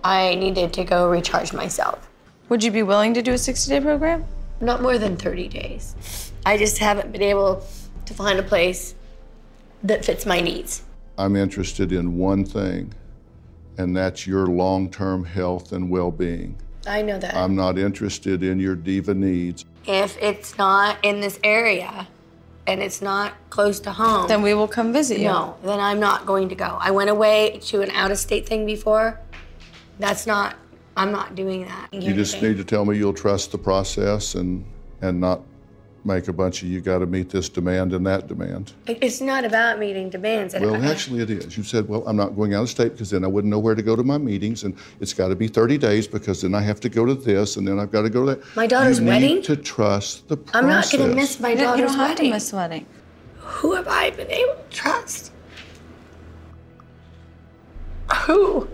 [0.04, 2.08] I needed to go recharge myself.
[2.50, 4.26] Would you be willing to do a 60 day program?
[4.64, 6.32] Not more than 30 days.
[6.46, 7.66] I just haven't been able
[8.06, 8.96] to find a place
[9.84, 10.84] that fits my needs.
[11.18, 12.94] I'm interested in one thing,
[13.78, 16.56] and that's your long term health and well being.
[16.88, 17.36] I know that.
[17.36, 19.66] I'm not interested in your diva needs.
[19.86, 22.08] if it's not in this area
[22.66, 25.26] and it's not close to home, Then we will come visit you.
[25.26, 26.78] no, then I'm not going to go.
[26.80, 29.20] I went away to an out of state thing before.
[30.00, 30.56] That's not,
[30.96, 31.94] I'm not doing that.
[31.94, 34.64] You just need to tell me you'll trust the process and,
[35.02, 35.42] and not
[36.06, 38.74] make a bunch of you got to meet this demand and that demand.
[38.88, 40.54] It's not about meeting demands.
[40.54, 41.58] Well, I- actually, it is.
[41.58, 43.76] You said, well, I'm not going out of state because then I wouldn't know where
[43.76, 46.62] to go to my meetings, and it's got to be 30 days because then I
[46.62, 48.56] have to go to this, and then I've got to go to that.
[48.56, 49.36] My daughter's you wedding?
[49.36, 50.62] Need to trust the process.
[50.64, 52.26] I'm not going to miss my daughter's you don't have wedding.
[52.32, 52.86] to miss wedding.
[53.40, 55.32] Who have I been able to trust?
[58.26, 58.68] Who?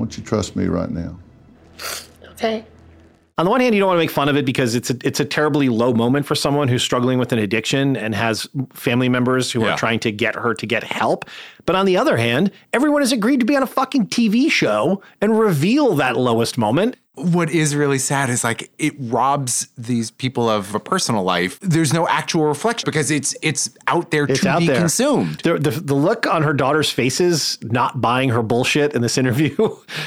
[0.00, 1.14] Why don't you trust me right now?
[2.30, 2.64] Okay.
[3.36, 4.96] On the one hand, you don't want to make fun of it because it's a,
[5.04, 9.10] it's a terribly low moment for someone who's struggling with an addiction and has family
[9.10, 9.72] members who Yeah.
[9.72, 11.26] are trying to get her to get help.
[11.66, 15.02] But on the other hand, everyone has agreed to be on a fucking TV show
[15.20, 16.96] and reveal that lowest moment.
[17.20, 21.58] What is really sad is like it robs these people of a personal life.
[21.60, 24.78] There's no actual reflection because it's it's out there It's to out be there.
[24.78, 25.40] consumed.
[25.40, 29.54] The, the, the look on her daughter's faces, not buying her bullshit in this interview.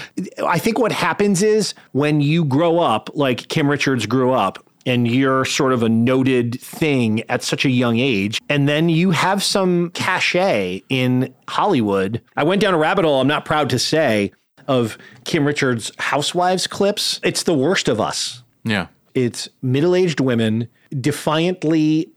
[0.46, 5.08] I think what happens is when you grow up, like Kim Richards grew up, and
[5.08, 9.42] you're sort of a noted thing at such a young age, and then you have
[9.42, 12.22] some cachet in Hollywood.
[12.36, 14.34] I went down a rabbit hole, I'm not proud to say,
[14.68, 17.20] of Kim Richards' housewives clips.
[17.24, 18.44] It's the worst of us.
[18.64, 18.88] Yeah.
[19.14, 20.68] It's middle aged women
[21.00, 22.10] defiantly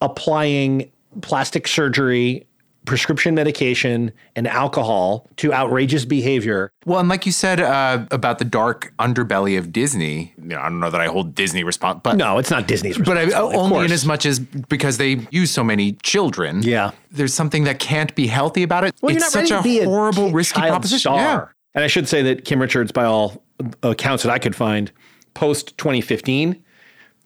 [0.00, 0.90] applying
[1.20, 2.46] plastic surgery,
[2.84, 6.70] prescription medication, and alcohol to outrageous behavior.
[6.84, 10.64] Well, and like you said uh, about the dark underbelly of Disney, you know, I
[10.64, 13.86] don't know that I hold Disney responsible, but no, it's not Disney's But I, only
[13.86, 16.62] in as much as because they use so many children.
[16.62, 18.94] Yeah, there's something that can't be healthy about it.
[19.00, 20.98] Well, you're it's not such a to be a horrible, risky child proposition.
[20.98, 21.18] Star.
[21.18, 21.46] Yeah.
[21.74, 23.42] And I should say that Kim Richards, by all
[23.82, 24.90] accounts that I could find,
[25.34, 26.62] post 2015,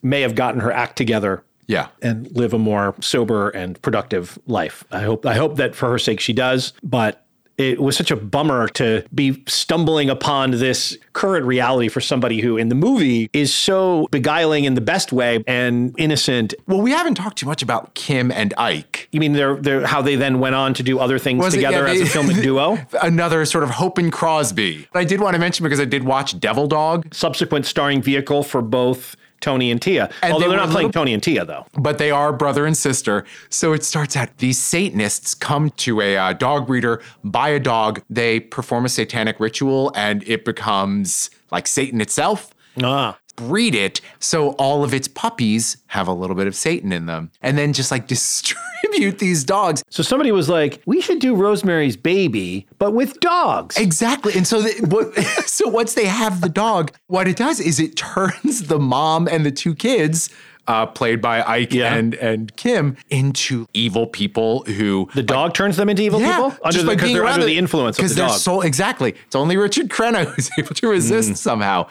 [0.02, 1.44] may have gotten her act together.
[1.66, 1.88] Yeah.
[2.00, 4.84] And live a more sober and productive life.
[4.90, 6.72] I hope I hope that for her sake she does.
[6.82, 7.26] But
[7.58, 12.56] it was such a bummer to be stumbling upon this current reality for somebody who
[12.56, 16.54] in the movie is so beguiling in the best way and innocent.
[16.66, 19.08] Well, we haven't talked too much about Kim and Ike.
[19.10, 21.58] You mean they're, they're how they then went on to do other things Was it-
[21.58, 22.78] together yeah, as a filmic duo?
[23.02, 24.86] Another sort of Hope and Crosby.
[24.94, 27.12] I did want to mention because I did watch Devil Dog.
[27.12, 30.10] Subsequent starring vehicle for both Tony and Tia.
[30.22, 31.66] And Although they they're not playing little- Tony and Tia though.
[31.78, 33.24] but they are brother and sister.
[33.50, 38.02] So it starts out these Satanists come to a uh, dog breeder, buy a dog,
[38.10, 42.50] they perform a satanic ritual, and it becomes like Satan itself.
[42.82, 43.18] Ah.
[43.36, 47.30] Breed it so all of its puppies have a little bit of Satan in them,
[47.40, 48.08] and then just like
[48.90, 49.82] distribute these dogs.
[49.90, 54.32] So somebody was like, "We should do Rosemary's Baby, but with dogs." Exactly.
[54.34, 55.14] And so, the, what,
[55.46, 59.44] so once they have the dog, what it does is it turns the mom and
[59.44, 60.30] the two kids,
[60.66, 65.88] uh, played by Ike and and Kim, into evil people who the dog turns them
[65.88, 67.46] into evil people under just the, because being they're under it.
[67.46, 68.38] the influence of the dog.
[68.38, 69.14] so exactly.
[69.26, 71.36] It's only Richard Crenna who's able to resist Mm.
[71.36, 71.88] somehow.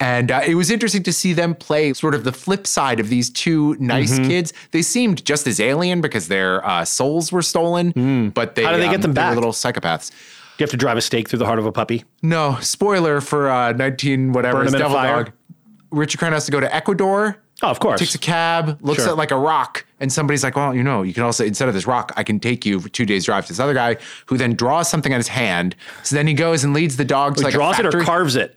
[0.00, 3.10] And uh, it was interesting to see them play sort of the flip side of
[3.10, 4.26] these two nice Mhm.
[4.26, 4.52] kids.
[4.70, 8.66] They seemed just as alien because their uh, souls were stolen, but they Mm.
[8.66, 9.26] How do they get them back?
[9.30, 10.08] they were little psychopaths.
[10.10, 10.16] Do
[10.62, 12.04] you have to drive a stake through the heart of a puppy?
[12.22, 14.58] No, spoiler for uh, 19 whatever.
[14.58, 15.12] Burn is them in a Devil?
[15.24, 15.32] Dog.
[15.90, 17.36] Richard Crenna has to go to Ecuador.
[17.62, 18.00] Oh, of course.
[18.00, 19.10] Takes a cab, looks Sure.
[19.10, 21.74] at like a rock, and somebody's like, "Well, you know, you can also instead of
[21.74, 23.96] this rock, I can take you for two days drive to this other guy
[24.26, 25.76] who then draws something on his hand.
[26.02, 28.00] So then he goes and leads the dog to Wait, like draws a it or
[28.02, 28.56] carves it?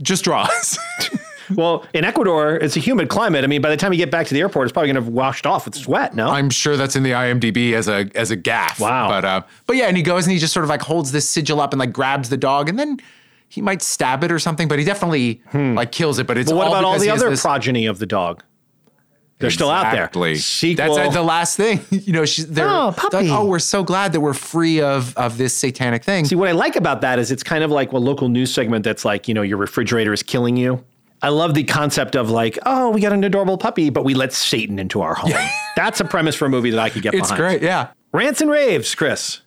[0.00, 0.78] Just draws.
[1.54, 3.44] well, in Ecuador, it's a humid climate.
[3.44, 5.02] I mean, by the time you get back to the airport, it's probably going to
[5.02, 6.14] have washed off with sweat.
[6.14, 8.80] No, I'm sure that's in the IMDb as a as a gaff.
[8.80, 9.08] Wow.
[9.08, 11.28] But uh, but yeah, and he goes and he just sort of like holds this
[11.28, 12.98] sigil up and like grabs the dog, and then
[13.48, 16.26] he might stab it or something, but he definitely like kills it.
[16.26, 16.56] But it's Hmm.
[16.56, 18.42] but what all about all the other this- progeny of the dog?
[19.42, 20.04] They're still out there.
[20.04, 20.34] Exactly.
[20.36, 20.94] Sequel.
[20.96, 21.80] That's uh, the last thing.
[21.90, 23.16] You know, she's they're Oh, puppy.
[23.28, 26.24] like, oh, we're so glad that we're free of of this satanic thing.
[26.24, 28.84] See, what I like about that is it's kind of like a local news segment
[28.84, 30.84] that's like, you know, your refrigerator is killing you.
[31.24, 34.32] I love the concept of like, oh, we got an adorable puppy, but we let
[34.32, 35.32] Satan into our home.
[35.76, 37.38] That's a premise for a movie that I could get It's behind.
[37.38, 37.88] great, yeah.
[38.12, 39.40] Rants and raves, Chris.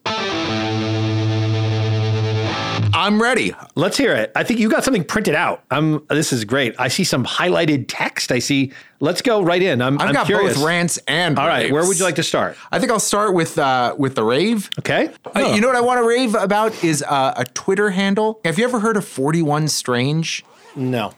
[2.94, 3.54] I'm ready.
[3.76, 4.32] Let's hear it.
[4.36, 5.64] I think you got something printed out.
[5.72, 6.06] I'm.
[6.10, 6.76] This is great.
[6.80, 8.32] I see some highlighted text.
[8.32, 8.72] I see.
[9.00, 9.82] Let's go right in.
[9.82, 10.00] I'm.
[10.00, 10.56] I've I'm got curious.
[10.56, 11.64] both rants and All right.
[11.64, 11.74] raves.
[11.74, 12.58] Where would you like to start?
[12.72, 14.70] I think I'll start with uh, with the rave.
[14.80, 15.10] Okay.
[15.36, 18.40] Uh, you know what I want to rave about is uh, a Twitter handle.
[18.46, 20.44] Have you ever heard of 41 Strange?
[20.76, 21.14] No.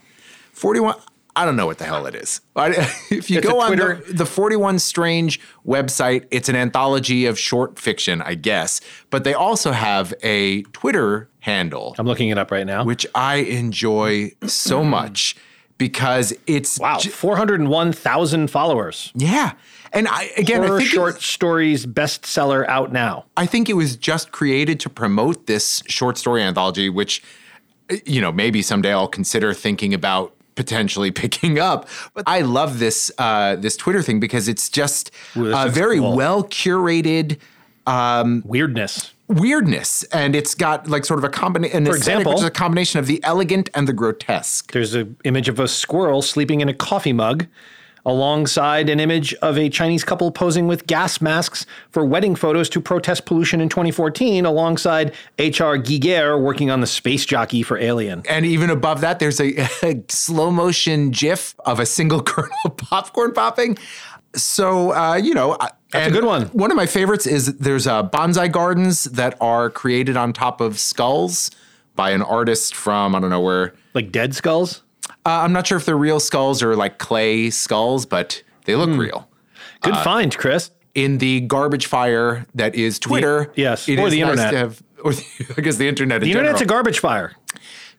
[0.54, 0.96] 41.
[1.38, 2.42] I don't know what the hell it is.
[2.56, 7.78] If you It's go on the, the 41 Strange website, it's an anthology of short
[7.78, 8.82] fiction, I guess.
[9.12, 11.96] But they also have a Twitter handle.
[12.00, 12.84] I'm looking it up right now.
[12.84, 15.36] Which I enjoy so much
[15.78, 19.12] because it's wow, 401,000 followers.
[19.14, 19.52] Yeah.
[19.94, 23.26] And I again, I think short was- stories bestseller out now.
[23.38, 27.22] I think it was just created to promote this short story anthology, which,
[28.06, 31.88] you know, maybe someday I'll consider thinking about potentially picking up.
[32.14, 36.00] But I love this uh, this Twitter thing because it's just Ooh, this uh, very
[36.00, 36.18] cool.
[36.18, 37.38] well curated
[37.86, 39.14] um, weirdness.
[39.30, 41.86] Weirdness, and it's got like sort of a combination.
[41.86, 44.72] For example- which is a combination of the elegant and the grotesque.
[44.72, 47.46] There's an image of a squirrel sleeping in a coffee mug
[48.08, 52.80] alongside an image of a Chinese couple posing with gas masks for wedding photos to
[52.80, 55.78] protest pollution in 2014 alongside H.R.
[55.78, 58.24] Giger working on the space jockey for Alien.
[58.30, 59.54] And even above that, there's a,
[59.84, 63.78] a slow motion GIF of a single kernel of popcorn popping.
[64.36, 65.58] So uh, you know,
[65.92, 66.44] that's a good one.
[66.48, 70.80] One of my favorites is there's uh, bonsai gardens that are created on top of
[70.80, 71.52] skulls
[71.96, 73.74] by an artist from I don't know where.
[73.94, 74.84] Like dead skulls?
[75.28, 78.90] Uh, I'm not sure if they're real skulls or like clay skulls, but they look
[78.98, 79.28] real.
[79.82, 80.72] Good Uh, find, Chris.
[80.96, 84.54] In the garbage fire that is Twitter, yes, it or the nice internet.
[84.54, 85.24] have- or the,
[85.58, 86.22] I guess the internet.
[86.22, 87.34] The in internet's a garbage fire.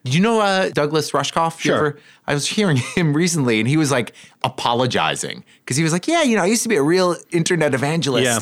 [0.05, 1.61] Did you know uh, Douglas Rushkoff?
[1.61, 1.76] Sure.
[1.76, 6.09] ever- I was hearing him recently, and he was like apologizing because he was like,
[6.09, 8.41] "Yeah, you know, I used to be a real internet evangelist." Yeah.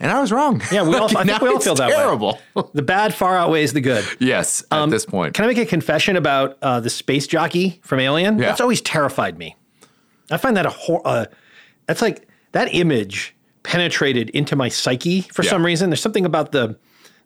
[0.00, 0.60] And I was wrong.
[0.72, 2.38] Yeah, we all, I think we all feel that terrible.
[2.54, 2.62] way.
[2.74, 4.04] The bad far outweighs the good.
[4.18, 5.34] Yes, at this point.
[5.34, 8.38] Can I make a confession about uh, the space jockey from Alien?
[8.38, 8.46] Yeah.
[8.46, 9.56] That's always terrified me.
[10.30, 11.26] I find that a hor- uh,
[11.86, 15.50] that's like that image penetrated into my psyche for Yeah.
[15.50, 15.90] some reason.
[15.90, 16.76] There's something about the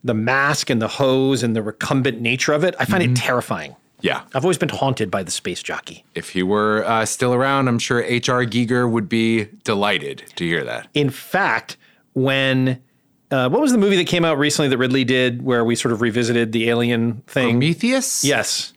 [0.04, 2.74] the mask and the hose and the recumbent nature of it.
[2.78, 3.74] I find it terrifying.
[4.00, 4.22] Yeah.
[4.32, 6.04] I've always been haunted by the space jockey.
[6.14, 8.44] If he were uh, still around, I'm sure H.R.
[8.44, 10.86] Giger would be delighted to hear that.
[10.94, 11.76] In fact,
[12.14, 12.82] when
[13.30, 15.92] uh, what was the movie that came out recently that Ridley did where we sort
[15.92, 17.50] of revisited the alien thing?
[17.60, 18.24] Prometheus?
[18.24, 18.72] Yes.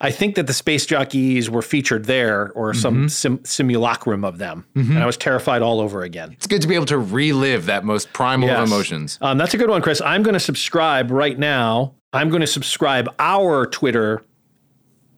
[0.00, 4.66] I think that the space jockeys were featured there or some sim- simulacrum of them.
[4.74, 6.32] And I was terrified all over again.
[6.32, 8.58] It's good to be able to relive that most primal Yes.
[8.58, 9.18] of emotions.
[9.20, 10.00] Um, that's a good one, Chris.
[10.00, 11.94] I'm going to subscribe right now.
[12.12, 14.24] I'm going to subscribe our Twitter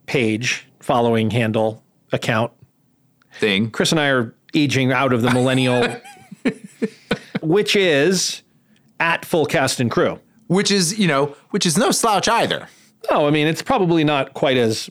[0.05, 2.51] page, following handle, account.
[3.39, 3.71] Thing.
[3.71, 5.81] Chris and I are aging out of the millennial,
[7.45, 8.41] which is
[8.99, 10.19] at full cast and crew.
[10.47, 12.67] Which is, you know, which is no slouch either.
[13.09, 14.89] No, I mean, it's probably not quite as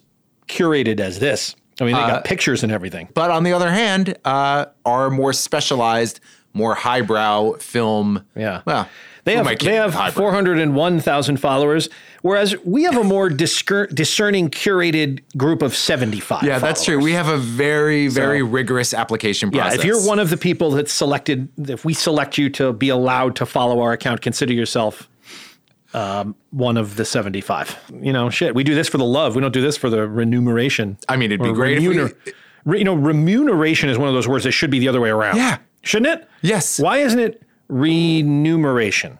[0.48, 1.55] curated as this.
[1.80, 3.09] I mean, they Uh, got pictures and everything.
[3.14, 6.20] But on the other hand, uh, our more specialized,
[6.52, 8.24] more highbrow film.
[8.36, 8.62] Yeah.
[8.64, 8.88] Well,
[9.25, 11.89] They have they have 401,000 followers,
[12.22, 16.43] whereas we have a more discer- discerning, curated group of 75.
[16.43, 16.99] Yeah, that's true.
[16.99, 19.75] We have a very, very So- rigorous application process.
[19.75, 22.91] Yeah, if you're one of the people that's selected, if we select you to be
[22.91, 25.09] allowed to follow our account, consider yourself
[25.95, 27.79] um, one of the 75.
[28.03, 29.37] You know, shit, we do this for the love.
[29.37, 30.99] We don't do this for the remuneration.
[31.09, 32.14] I mean, it'd be great if we- remuner-
[32.64, 35.11] re- you know, remuneration is one of those words that should be the other way
[35.11, 35.37] around.
[35.37, 35.59] Yeah.
[35.83, 36.29] Shouldn't it?
[36.43, 36.81] Yes.
[36.81, 39.18] Why isn't it remuneration?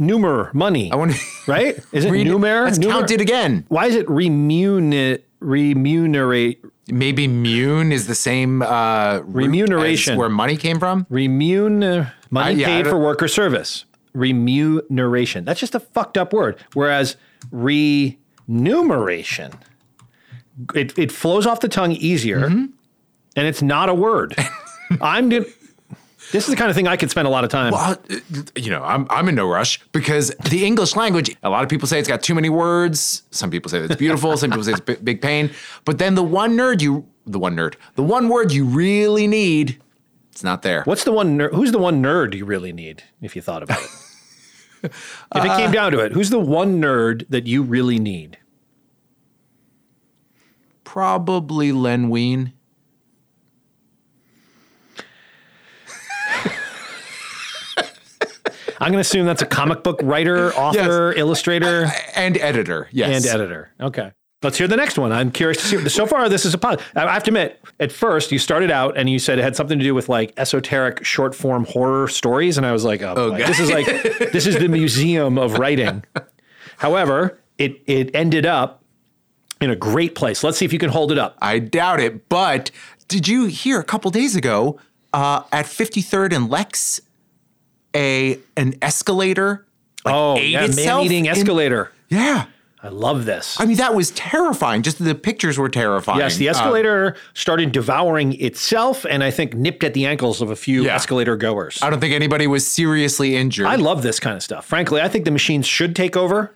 [0.00, 0.92] Numer, money.
[0.92, 1.14] I wonder,
[1.46, 1.78] right?
[1.92, 2.64] Is it Read- numer?
[2.64, 2.90] Let's Numer?
[2.90, 3.64] count it again.
[3.68, 6.62] Why is it remuni- remunerate?
[6.88, 10.18] Maybe mune is the same uh, Remuneration.
[10.18, 11.04] where money came from.
[11.10, 13.84] Remun money I- yeah, paid for work or service.
[14.14, 15.44] Remuneration.
[15.44, 16.58] That's just a fucked up word.
[16.74, 17.16] Whereas
[17.50, 19.52] remuneration,
[20.74, 22.66] it, it flows off the tongue easier, Mm-hmm.
[23.36, 24.34] and it's not a word.
[25.00, 25.44] I'm gonna.
[26.32, 27.72] This is the kind of thing I could spend a lot of time.
[27.72, 27.96] Well,
[28.56, 31.36] you know, I'm I'm in no rush because the English language.
[31.42, 33.22] A lot of people say it's got too many words.
[33.30, 34.36] Some people say it's beautiful.
[34.36, 35.50] some people say it's big, big pain.
[35.84, 39.80] But then the one nerd you, the one nerd, the one word you really need,
[40.32, 40.82] it's not there.
[40.84, 41.38] What's the one?
[41.38, 41.52] nerd?
[41.54, 43.04] who's the one nerd you really need?
[43.22, 43.88] If you thought about it,
[44.82, 44.92] if
[45.32, 48.38] it Uh, came down to it, who's the one nerd that you really need?
[50.84, 52.52] Probably Len Wein.
[58.80, 62.88] I'm going to assume that's a comic book writer, author, illustrator, and editor.
[62.92, 63.70] Yes, and editor.
[63.80, 64.12] Okay.
[64.42, 65.12] Let's hear the next one.
[65.12, 65.88] I'm curious to see.
[65.88, 66.82] So far, this is a pod.
[66.94, 69.78] I have to admit, at first you started out and you said it had something
[69.78, 73.38] to do with like esoteric short form horror stories, and I was like, oh, boy,
[73.38, 73.86] this is like
[74.32, 76.04] this is the museum of writing.
[76.76, 78.84] However, it it ended up
[79.60, 80.44] in a great place.
[80.44, 81.38] Let's see if you can hold it up.
[81.40, 82.28] I doubt it.
[82.28, 82.70] But
[83.08, 84.78] did you hear a couple days ago
[85.12, 87.00] uh, at 53rd and Lex,
[87.96, 89.64] a an escalator?
[90.04, 91.90] Like, oh, ate yeah, man eating in- escalator.
[92.08, 92.46] yeah.
[92.82, 93.58] I love this.
[93.58, 94.82] I mean, that was terrifying.
[94.82, 96.20] Just the pictures were terrifying.
[96.20, 100.50] Yes, the Uh, escalator started devouring itself, and I think nipped at the ankles of
[100.52, 100.94] a few Yeah.
[100.94, 101.80] escalator goers.
[101.82, 103.66] I don't think anybody was seriously injured.
[103.66, 104.66] I love this kind of stuff.
[104.66, 106.52] Frankly, I think the machines should take over,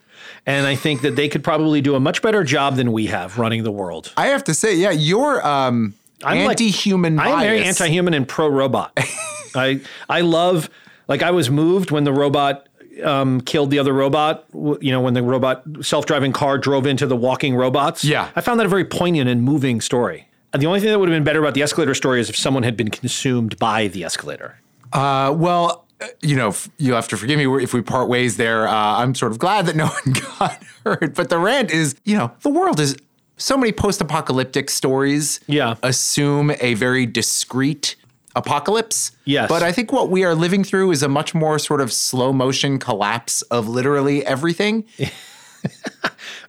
[0.47, 3.36] and I think that they could probably do a much better job than we have
[3.36, 4.12] running the world.
[4.16, 8.28] I have to say, yeah, you're um, I'm like- anti-human I am very anti-human and
[8.28, 8.93] pro-robot.
[9.57, 10.70] I I love
[11.11, 12.69] like I was moved when the robot
[13.03, 14.47] um, killed the other robot.
[14.55, 18.05] You know, when the robot self-driving car drove into the walking robots.
[18.05, 18.31] Yeah.
[18.37, 20.29] I found that a very poignant and moving story.
[20.53, 22.37] And the only thing that would have been better about the escalator story is if
[22.37, 24.61] someone had been consumed by the escalator.
[24.93, 28.67] Uh, well, uh, you know, you'll have to forgive me if we part ways there.
[28.69, 31.15] Uh, I'm sort of glad that no one got hurt.
[31.15, 32.97] But the rant is, you know, the world is
[33.37, 35.41] so many post-apocalyptic stories.
[35.47, 35.75] Yeah.
[35.83, 37.97] assume a very discrete
[38.37, 39.12] apocalypse.
[39.24, 39.49] Yes.
[39.49, 42.33] But I think what we are living through is a much more sort of slow
[42.33, 44.85] motion collapse of literally everything.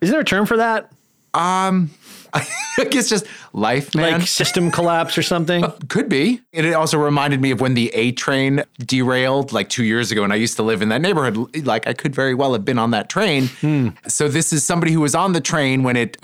[0.02, 0.92] Is there a term for that?
[1.34, 1.92] Um,
[2.34, 4.20] I guess just life, man.
[4.20, 5.66] Like system collapse or something?
[5.90, 6.42] Could be.
[6.54, 10.24] And it also reminded me of when the A train derailed like two years ago,
[10.24, 11.66] and I used to live in that neighborhood.
[11.66, 13.48] Like I could very well have been on that train.
[13.48, 13.90] Hmm.
[14.08, 16.18] So this is somebody who was on the train when it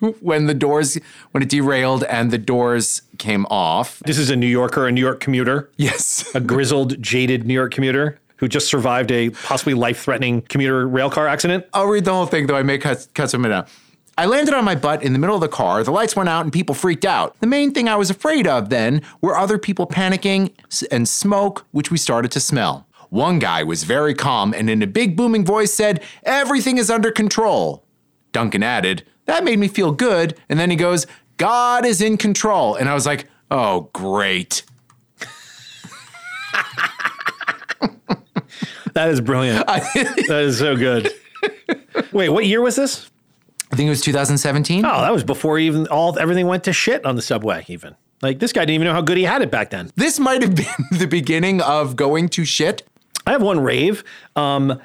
[0.20, 0.98] when the doors
[1.32, 4.00] when it derailed and the doors came off.
[4.00, 5.70] This is a New Yorker, a New York commuter.
[5.76, 6.30] Yes.
[6.34, 11.28] a grizzled, jaded New York commuter who just survived a possibly life-threatening commuter rail car
[11.28, 11.66] accident.
[11.74, 13.68] I'll read the whole thing, though I may cut, cut some of it out.
[14.16, 15.84] I landed on my butt in the middle of the car.
[15.84, 17.38] The lights went out and people freaked out.
[17.40, 20.52] The main thing I was afraid of then were other people panicking
[20.90, 22.86] and smoke, which we started to smell.
[23.10, 27.10] One guy was very calm and in a big booming voice said, Everything is under
[27.10, 27.84] control.
[28.32, 30.36] Duncan added, That made me feel good.
[30.48, 31.06] And then he goes,
[31.36, 32.74] God is in control.
[32.74, 34.64] And I was like, Oh, great.
[38.94, 39.64] That is brilliant.
[39.68, 41.12] that is so good.
[42.12, 43.08] Wait, what year was this?
[43.72, 44.84] I think it was 2017.
[44.84, 47.64] Oh, that was before even all everything went to shit on the subway.
[47.68, 49.92] Even like this guy didn't even know how good he had it back then.
[49.94, 50.66] This might have been
[50.98, 52.82] the beginning of going to shit.
[53.26, 54.02] I have one rave,
[54.34, 54.80] um,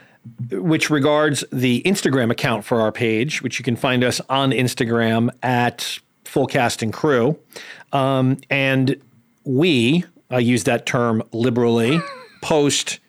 [0.52, 5.30] which regards the Instagram account for our page, which you can find us on Instagram
[5.44, 7.38] at Full Cast and Crew,
[7.94, 9.02] um, and
[9.44, 12.00] we, I use that term liberally,
[12.42, 13.00] post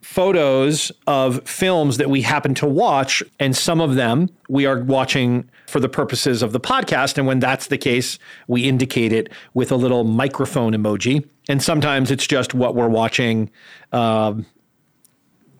[0.00, 5.48] photos of films that we happen to watch, and some of them we are watching
[5.66, 7.18] for the purposes of the podcast.
[7.18, 11.26] And when that's the case, we indicate it with a little microphone emoji.
[11.48, 13.50] And sometimes it's just what we're watching,
[13.92, 14.46] um,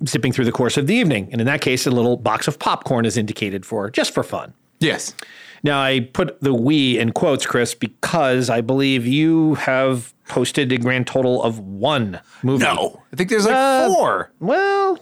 [0.07, 1.29] zipping through the course of the evening.
[1.33, 4.55] And in that case, a little box of popcorn is indicated for just for fun.
[4.81, 5.15] Yes.
[5.63, 10.79] Now, I put the we in quotes, Chris, because I believe you have posted a
[10.79, 12.65] grand total of one movie.
[12.65, 14.31] No, I think there's like Uh, four.
[14.41, 14.99] Well,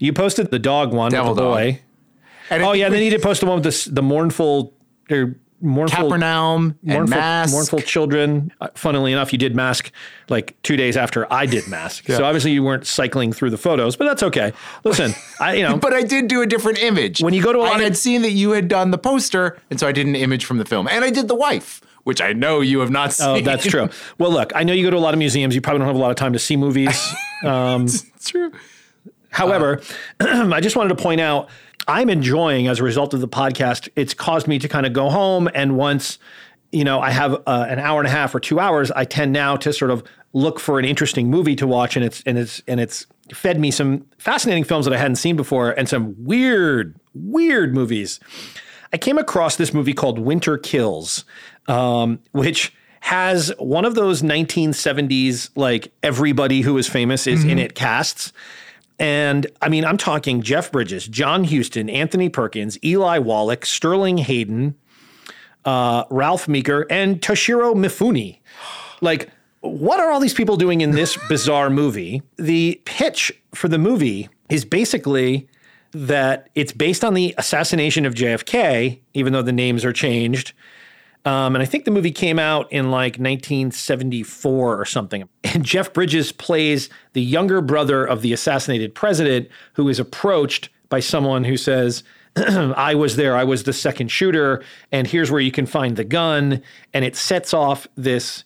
[0.00, 1.80] you posted the dog one Devil with the boy.
[2.50, 4.74] And oh yeah, we- then you did post the one with the the mournful
[5.10, 7.52] or mournful Capernaum and mournful, Mask.
[7.52, 8.52] mournful children.
[8.60, 9.90] Uh, funnily enough, you did Mask
[10.28, 12.16] like two days after I did Mask, Yeah.
[12.18, 14.52] so obviously you weren't cycling through the photos, but that's okay.
[14.84, 17.22] Listen, I you know, But I did do a different image.
[17.22, 18.98] When you go to a lot I of- had seen that you had done the
[18.98, 21.80] poster, and so I did an image from the film, and I did the wife,
[22.04, 23.28] which I know you have not seen.
[23.28, 23.88] Oh, that's true.
[24.18, 25.54] Well, look, I know you go to a lot of museums.
[25.54, 27.14] You probably don't have a lot of time to see movies.
[27.44, 28.52] Um, it's true.
[29.30, 29.80] However,
[30.20, 31.48] I just wanted to point out
[31.88, 33.88] I'm enjoying as a result of the podcast.
[33.96, 36.18] It's caused me to kind of go home and once
[36.70, 39.32] you know I have uh, an hour and a half or two hours, I tend
[39.32, 40.02] now to sort of
[40.32, 43.70] look for an interesting movie to watch, and it's and it's and it's fed me
[43.70, 48.18] some fascinating films that I hadn't seen before and some weird weird movies.
[48.92, 51.24] I came across this movie called Winter Kills,
[51.66, 57.74] um, which has one of those 1970s like everybody who is famous is in it
[57.74, 58.32] casts.
[59.02, 64.76] And I mean, I'm talking Jeff Bridges, John Huston, Anthony Perkins, Eli Wallach, Sterling Hayden,
[65.64, 68.38] uh, Ralph Meeker, and Toshiro Mifune.
[69.00, 69.28] Like,
[69.60, 72.22] what are all these people doing in this bizarre movie?
[72.36, 75.48] The pitch for the movie is basically
[75.90, 80.52] that it's based on the assassination of JFK, even though the names are changed.
[81.24, 85.28] Um, and I think the movie came out in like 1974 or something.
[85.54, 91.00] And Jeff Bridges plays the younger brother of the assassinated president who is approached by
[91.00, 92.04] someone who says,
[92.36, 96.04] I was there, I was the second shooter, and here's where you can find the
[96.04, 96.62] gun.
[96.94, 98.44] And it sets off this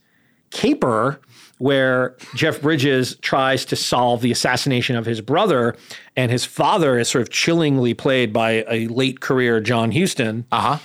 [0.51, 1.20] caper
[1.59, 5.77] where Jeff Bridges tries to solve the assassination of his brother,
[6.16, 10.45] and his father is sort of chillingly played by a late career John Huston.
[10.51, 10.79] Uh huh.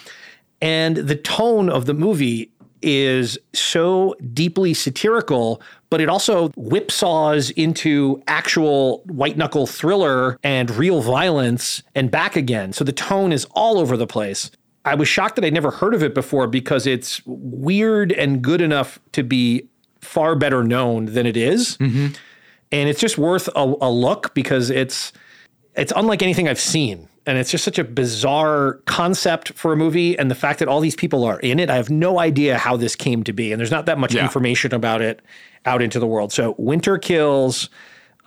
[0.62, 2.52] And the tone of the movie
[2.82, 11.02] is so deeply satirical, but it also whipsaws into actual white knuckle thriller and real
[11.02, 12.74] violence and back again.
[12.74, 14.52] So the tone is all over the place.
[14.84, 18.62] I was shocked that I'd never heard of it before because it's weird and good
[18.62, 19.68] enough to be
[20.00, 21.78] far better known than it is.
[21.78, 22.08] Mm-hmm.
[22.72, 25.14] And it's just worth a, a look because it's
[25.76, 27.08] it's unlike anything I've seen.
[27.28, 30.18] And it's just such a bizarre concept for a movie.
[30.18, 32.78] And the fact that all these people are in it, I have no idea how
[32.78, 33.52] this came to be.
[33.52, 34.24] And there's not that much Yeah.
[34.24, 35.22] information about it
[35.66, 36.32] out into the world.
[36.34, 37.70] So, Winter Kills,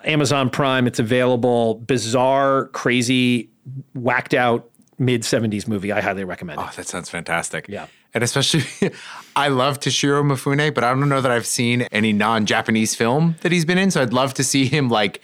[0.04, 1.74] Amazon Prime, it's available.
[1.76, 3.48] Bizarre, crazy,
[3.94, 5.90] whacked out mid 70s movie.
[5.90, 6.64] I highly recommend it.
[6.68, 7.66] Oh, that sounds fantastic.
[7.68, 7.86] Yeah.
[8.14, 8.62] And especially,
[9.34, 13.50] I love Toshiro Mifune, but I don't know that I've seen any non-Japanese film that
[13.50, 13.90] he's been in.
[13.90, 15.20] So I'd love to see him like.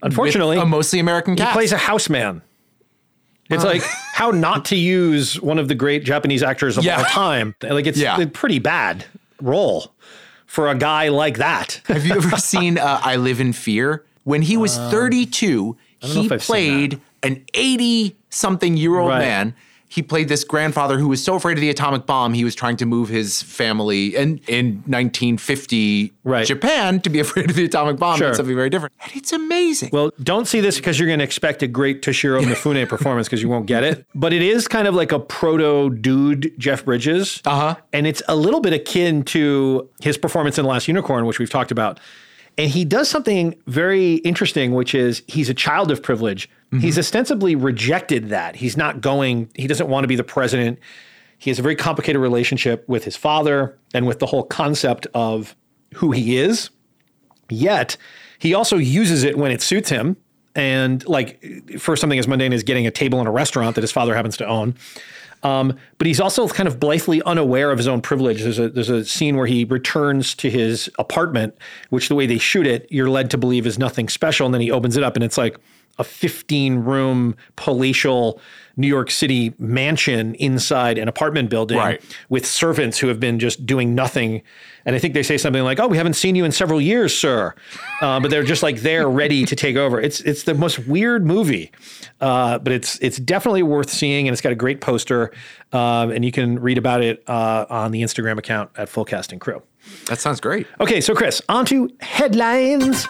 [0.00, 2.42] Unfortunately, a mostly American he plays a houseman.
[3.50, 3.82] It's like
[4.14, 6.98] how not to use one of the great Japanese actors of Yeah.
[6.98, 7.54] all time.
[7.62, 8.18] Like it's Yeah.
[8.20, 9.04] a pretty bad
[9.40, 9.92] role
[10.46, 11.80] for a guy like that.
[11.86, 14.04] Have you ever seen uh, I Live in Fear?
[14.24, 18.76] When he was 32, Um, don't know he if I've seen played an 80 something
[18.76, 19.18] year old Right.
[19.20, 19.54] man.
[19.94, 22.76] He played this grandfather who was so afraid of the atomic bomb, he was trying
[22.78, 28.18] to move his family in, in 1950 Japan to be afraid of the atomic bomb.
[28.18, 28.26] Sure.
[28.26, 28.92] That's something very different.
[29.00, 29.90] And it's amazing.
[29.92, 33.40] Well, don't see this because you're going to expect a great Toshiro Mifune performance because
[33.40, 34.04] you won't get it.
[34.16, 37.40] But it is kind of like a proto dude Jeff Bridges.
[37.44, 37.76] Uh huh.
[37.92, 41.50] And it's a little bit akin to his performance in The Last Unicorn, which we've
[41.50, 42.00] talked about.
[42.56, 46.48] And he does something very interesting, which is he's a child of privilege.
[46.80, 48.56] He's ostensibly rejected that.
[48.56, 50.78] He's not going, he doesn't want to be the president.
[51.38, 55.54] He has a very complicated relationship with his father and with the whole concept of
[55.94, 56.70] who he is.
[57.50, 57.96] Yet
[58.38, 60.16] he also uses it when it suits him.
[60.56, 61.42] And like
[61.78, 64.36] for something as mundane as getting a table in a restaurant that his father happens
[64.36, 64.76] to own.
[65.42, 68.42] Um, but he's also kind of blithely unaware of his own privilege.
[68.42, 71.54] There's a there's a scene where he returns to his apartment,
[71.90, 74.62] which the way they shoot it, you're led to believe is nothing special, and then
[74.62, 75.58] he opens it up, and it's like
[75.98, 78.40] a 15 room palatial
[78.76, 82.02] New York City mansion inside an apartment building Right.
[82.28, 84.42] with servants who have been just doing nothing.
[84.84, 87.16] And I think they say something like, "Oh, we haven't seen you in several years,
[87.16, 87.54] sir,"
[88.02, 90.00] uh, but they're just like there, ready to take over.
[90.00, 91.70] It's it's the most weird movie,
[92.20, 95.30] uh, but it's it's definitely worth seeing, and it's got a great poster,
[95.72, 99.30] um, and you can read about it uh, on the Instagram account at Full Cast
[99.32, 99.62] and Crew.
[100.06, 100.66] That sounds great.
[100.80, 103.06] Okay, so Chris, on to headlines.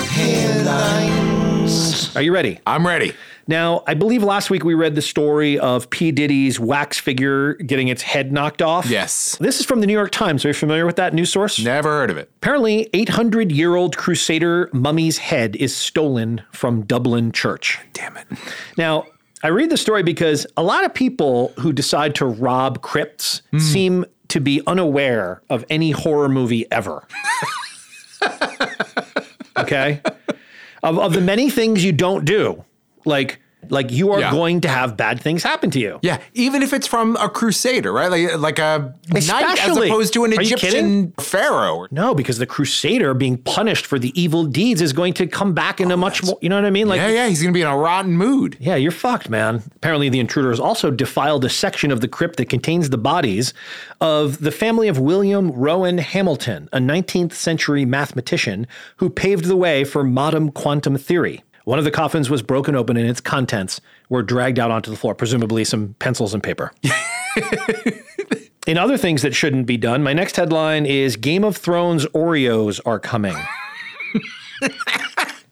[0.00, 1.35] Headlines.
[1.66, 2.60] Are you ready?
[2.64, 3.12] I'm ready.
[3.48, 6.12] Now, I believe last week we read the story of P.
[6.12, 8.86] Diddy's wax figure getting its head knocked off.
[8.86, 9.36] Yes.
[9.40, 10.44] This is from the New York Times.
[10.44, 11.58] Are you familiar with that news source?
[11.58, 12.30] Never heard of it.
[12.36, 17.80] Apparently, 800 year old Crusader mummy's head is stolen from Dublin Church.
[17.92, 18.26] Damn it.
[18.78, 19.06] Now,
[19.42, 23.58] I read the story because a lot of people who decide to rob crypts hmm.
[23.58, 27.06] seem to be unaware of any horror movie ever.
[29.58, 30.00] okay?
[30.86, 32.64] Of, of the many things you don't do,
[33.04, 34.30] like like you are Yeah.
[34.30, 35.98] going to have bad things happen to you.
[36.02, 38.10] Yeah, even if it's from a crusader, right?
[38.10, 41.86] Like like a knight as opposed to an Egyptian pharaoh.
[41.90, 45.80] No, because the crusader being punished for the evil deeds is going to come back
[45.80, 46.88] in a oh, much more, you know what I mean?
[46.88, 48.56] Like yeah, yeah, he's gonna be in a rotten mood.
[48.60, 49.62] Yeah, you're fucked, man.
[49.76, 53.52] Apparently, the intruder has also defiled a section of the crypt that contains the bodies
[54.00, 59.84] of the family of William Rowan Hamilton, a 19th century mathematician who paved the way
[59.84, 61.42] for modern quantum theory.
[61.66, 64.96] One of the coffins was broken open and its contents were dragged out onto the
[64.96, 66.72] floor, presumably some pencils and paper.
[68.68, 72.80] In other things that shouldn't be done, my next headline is Game of Thrones Oreos
[72.86, 73.36] are coming.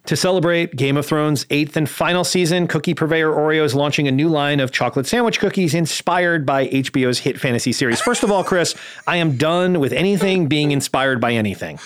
[0.09, 4.13] To celebrate Game of Thrones' eighth and final season, cookie purveyor Oreo is launching a
[4.13, 8.03] new line of chocolate sandwich cookies inspired by HBO's hit fantasy series.
[8.03, 8.75] First of all, Chris,
[9.07, 11.79] I am done with anything being inspired by anything,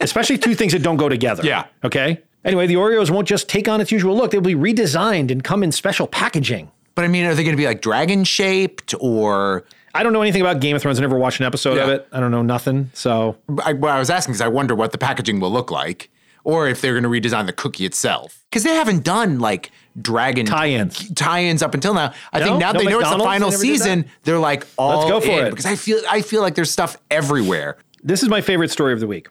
[0.00, 1.44] especially two things that don't go together.
[1.44, 1.66] Yeah.
[1.84, 2.22] Okay.
[2.44, 5.62] Anyway, the Oreos won't just take on its usual look, they'll be redesigned and come
[5.62, 6.70] in special packaging.
[6.94, 9.64] But I mean, are they gonna be like dragon shaped or?
[9.94, 10.98] I don't know anything about Game of Thrones.
[10.98, 12.06] I never watched an episode of it.
[12.12, 12.90] I don't know nothing.
[12.94, 16.10] So I, well, I was asking because I wonder what the packaging will look like,
[16.44, 18.44] or if they're gonna redesign the cookie itself.
[18.50, 19.70] Because they haven't done like
[20.00, 21.12] dragon Tie-ins.
[21.14, 22.12] tie-ins up until now.
[22.32, 22.44] I No?
[22.46, 23.78] think now No they know it's the final They never did that?
[23.84, 25.50] season, they're like all Let's go for it.
[25.50, 27.76] Because I feel I feel like there's stuff everywhere.
[28.02, 29.28] This is my favorite story of the week.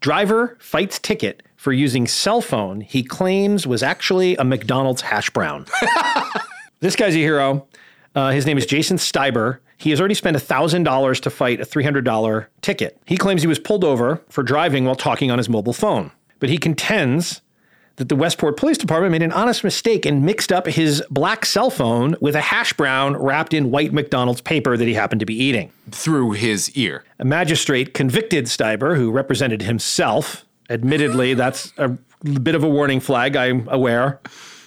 [0.00, 5.64] Driver fights ticket for using cell phone he claims was actually a McDonald's hash brown.
[6.80, 7.66] this guy's a hero.
[8.14, 9.60] Uh, his name is Jason Stiber.
[9.78, 13.00] He has already spent $1,000 to fight a $300 ticket.
[13.06, 16.10] He claims he was pulled over for driving while talking on his mobile phone.
[16.38, 17.40] But he contends
[17.96, 21.70] that the Westport Police Department made an honest mistake and mixed up his black cell
[21.70, 25.42] phone with a hash brown wrapped in white McDonald's paper that he happened to be
[25.42, 25.72] eating.
[25.92, 27.04] Through his ear.
[27.20, 30.44] A magistrate convicted Stiber, who represented himself.
[30.70, 34.20] Admittedly, that's a bit of a warning flag, I'm aware.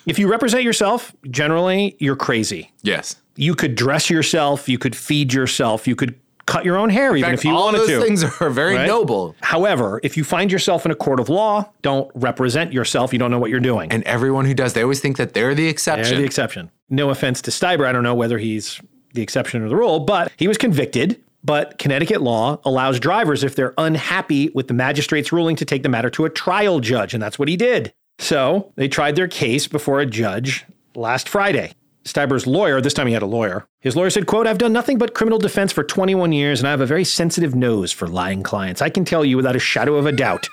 [0.05, 2.71] If you represent yourself, generally, you're crazy.
[2.81, 3.15] Yes.
[3.35, 6.15] You could dress yourself, you could feed yourself, you could
[6.45, 8.01] cut your own hair, even fact, if you all wanted those to.
[8.01, 8.87] things are very Right?
[8.87, 9.35] noble.
[9.41, 13.11] However, if you find yourself in a court of law, don't represent yourself.
[13.11, 13.91] You don't know what you're doing.
[13.91, 16.17] And everyone who does, they always think that they're the They're exception.
[16.19, 16.71] the exception.
[16.89, 17.85] No offense to Stiber.
[17.85, 18.79] I don't know whether he's
[19.13, 21.21] the exception or the rule, but he was convicted.
[21.47, 25.87] But Connecticut law allows drivers, if they're unhappy with the magistrate's ruling, to take the
[25.87, 27.13] matter to a trial judge.
[27.13, 27.93] And that's what he did.
[28.19, 31.71] So they tried their case before a judge last Friday.
[32.03, 33.65] Stiber's lawyer, this time he had a lawyer.
[33.79, 36.71] His lawyer said, quote, I've done nothing but criminal defense for 21 years and I
[36.71, 38.81] have a very sensitive nose for lying clients.
[38.81, 40.47] I can tell you without a shadow of a doubt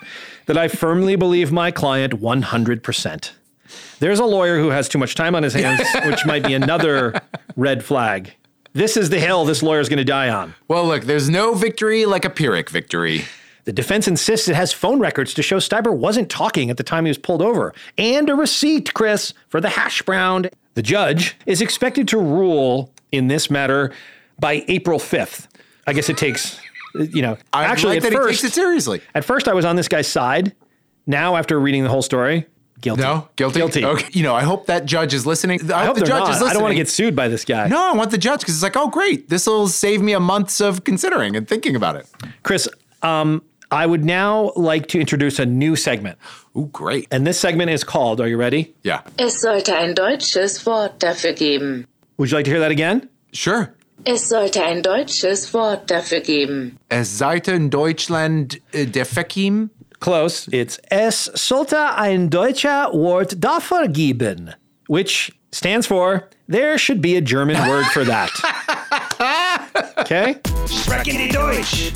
[0.46, 3.30] that I firmly believe my client 100%.
[3.98, 7.20] There's a lawyer who has too much time on his hands, which might be another
[7.56, 8.32] red flag.
[8.74, 10.54] This is the hill this lawyer's going to die on.
[10.68, 13.24] well, look, there's no victory like a Pyrrhic victory.
[13.64, 17.06] The defense insists it has phone records to show Stiber wasn't talking at the time
[17.06, 20.50] he was pulled over, and a receipt, Chris, for the hash brown.
[20.74, 23.92] The judge is expected to rule in this matter
[24.38, 25.46] by April 5th.
[25.86, 26.60] I guess it takes,
[26.94, 29.00] you know, I actually like at that first, he takes it seriously.
[29.14, 30.54] At first, I was on this guy's side.
[31.06, 32.46] Now, after reading the whole story,
[32.84, 33.02] guilty.
[33.02, 33.58] No, guilty.
[33.58, 33.84] Guilty.
[33.84, 34.08] Okay.
[34.12, 35.72] You know, I hope that judge is listening.
[35.72, 36.30] I, I hope the judge not.
[36.30, 36.50] is listening.
[36.50, 37.66] I don't want to get sued by this guy.
[37.68, 39.28] No, I want the judge because it's like, oh, great.
[39.28, 42.06] This will save me a months of considering and thinking about it.
[42.42, 42.68] Chris,
[43.02, 46.18] um, I would now like to introduce a new segment.
[46.56, 47.08] Ooh, great.
[47.10, 48.74] And this segment is called, are you ready?
[48.82, 49.00] Yeah.
[49.18, 51.86] Es sollte ein deutsches Wort dafür geben.
[52.18, 53.08] Would you like to hear that again?
[53.32, 53.74] Sure.
[54.04, 56.76] Es sollte ein deutsches Wort dafür geben.
[56.90, 59.70] Es sollte in Deutschland äh, der Verkehr
[60.04, 60.48] Close.
[60.52, 64.54] It's Es sollte ein deutscher Wort dafür geben,
[64.86, 68.28] which stands for there should be a German word for that.
[70.00, 70.34] okay?
[70.66, 71.90] Sprechende Deutsch.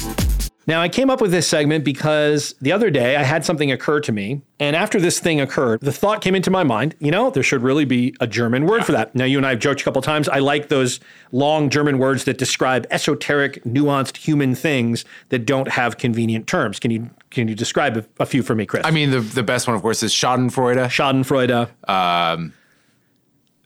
[0.67, 4.01] Now, I came up with this segment because the other day I had something occur
[4.01, 4.43] to me.
[4.59, 7.63] And after this thing occurred, the thought came into my mind you know, there should
[7.63, 9.15] really be a German word for that.
[9.15, 10.31] Now, you and I have joked a couple times.
[10.31, 10.99] I like those
[11.31, 16.79] long German words that describe esoteric, nuanced human things that don't have convenient terms.
[16.79, 18.85] Can you can you describe a, a few for me, Chris?
[18.85, 20.87] I mean, the, the best one, of course, is Schadenfreude.
[20.87, 21.69] Schadenfreude.
[21.89, 22.53] Um,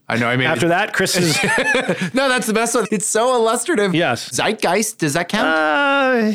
[0.07, 0.27] I know.
[0.27, 1.41] I mean, After that, Chris is.
[2.13, 2.85] no, that's the best one.
[2.91, 3.95] It's so illustrative.
[3.95, 4.29] Yes.
[4.29, 4.97] Zeitgeist.
[4.97, 5.47] Does that count?
[5.47, 6.33] Uh,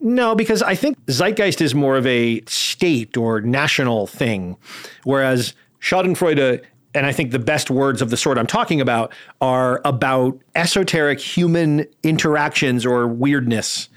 [0.00, 4.56] no, because I think zeitgeist is more of a state or national thing,
[5.04, 9.12] whereas Schadenfreude, and I think the best words of the sort I'm talking about
[9.42, 13.90] are about esoteric human interactions or weirdness,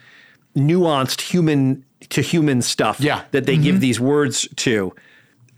[0.56, 3.24] nuanced human to human stuff Yeah.
[3.32, 4.94] that they give these words to.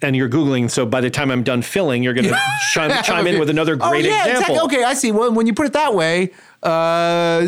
[0.02, 2.40] And you're Googling, so by the time I'm done filling, you're going to
[2.72, 4.42] chime, chime in with another Oh, great yeah, example.
[4.56, 4.78] exactly.
[4.80, 5.12] Okay, I see.
[5.12, 6.32] Well, when you put it that way,
[6.64, 7.48] uh,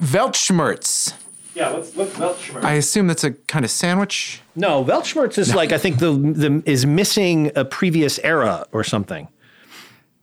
[0.00, 1.14] Weltschmerz.
[1.54, 2.62] Yeah, what's, what's Weltschmerz?
[2.64, 4.42] I assume that's a kind of sandwich.
[4.54, 9.28] No, Weltschmerz is like I think the the is missing a previous era or something.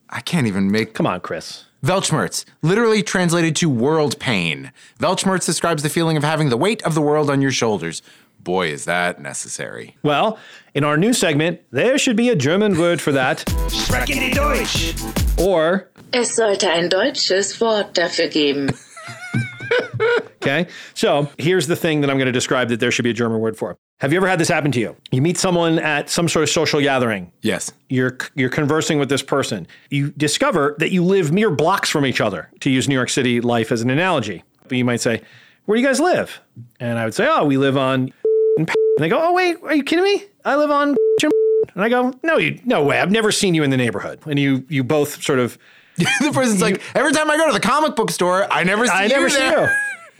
[0.09, 0.93] I can't even make.
[0.93, 1.64] Come on, Chris.
[1.85, 4.71] Weltschmerz, literally translated to world pain.
[4.99, 8.01] Weltschmerz describes the feeling of having the weight of the world on your shoulders.
[8.39, 9.95] Boy, is that necessary.
[10.01, 10.39] Well,
[10.73, 14.95] in our new segment, there should be a German word for that, Sprechende Deutsch.
[15.39, 18.75] or Es sollte ein deutsches Wort dafür geben.
[20.41, 20.65] okay.
[20.95, 23.39] So here's the thing that I'm going to describe that there should be a German
[23.41, 23.77] word for.
[24.01, 24.95] Have you ever had this happen to you?
[25.11, 27.31] You meet someone at some sort of social gathering.
[27.41, 27.71] Yes.
[27.87, 29.67] You're you're conversing with this person.
[29.89, 32.49] You discover that you live mere blocks from each other.
[32.61, 35.21] To use New York City life as an analogy, but you might say,
[35.65, 36.41] "Where do you guys live?"
[36.79, 38.11] And I would say, "Oh, we live on."
[38.57, 40.23] And they go, "Oh, wait, are you kidding me?
[40.45, 40.95] I live on."
[41.73, 42.99] And I go, "No, you, no way.
[42.99, 45.57] I've never seen you in the neighborhood." And you you both sort of
[45.97, 48.93] the person's like, every time I go to the comic book store, I never see
[48.93, 49.67] I you never see you.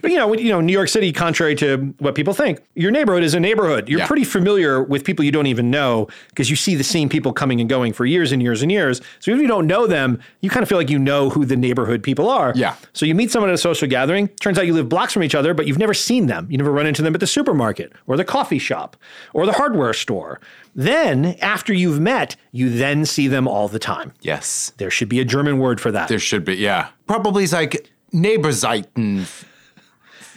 [0.06, 3.24] But you know, you know, New York City, contrary to what people think, your neighborhood
[3.24, 3.88] is a neighborhood.
[3.88, 4.06] You're Yeah.
[4.06, 7.60] pretty familiar with people you don't even know because you see the same people coming
[7.60, 9.00] and going for years and years and years.
[9.18, 11.44] So even if you don't know them, you kind of feel like you know who
[11.44, 12.52] the neighborhood people are.
[12.54, 12.74] Yeah.
[12.92, 14.28] So you meet someone at a social gathering.
[14.40, 16.46] Turns out you live blocks from each other, but you've never seen them.
[16.48, 18.96] You never run into them at the supermarket or the coffee shop
[19.34, 20.40] or the hardware store.
[20.76, 24.12] Then, after you've met, you then see them all the time.
[24.20, 24.72] Yes.
[24.76, 26.06] There should be a German word for that.
[26.06, 26.90] There should be, yeah.
[27.08, 29.26] Probably like Neighborseiten.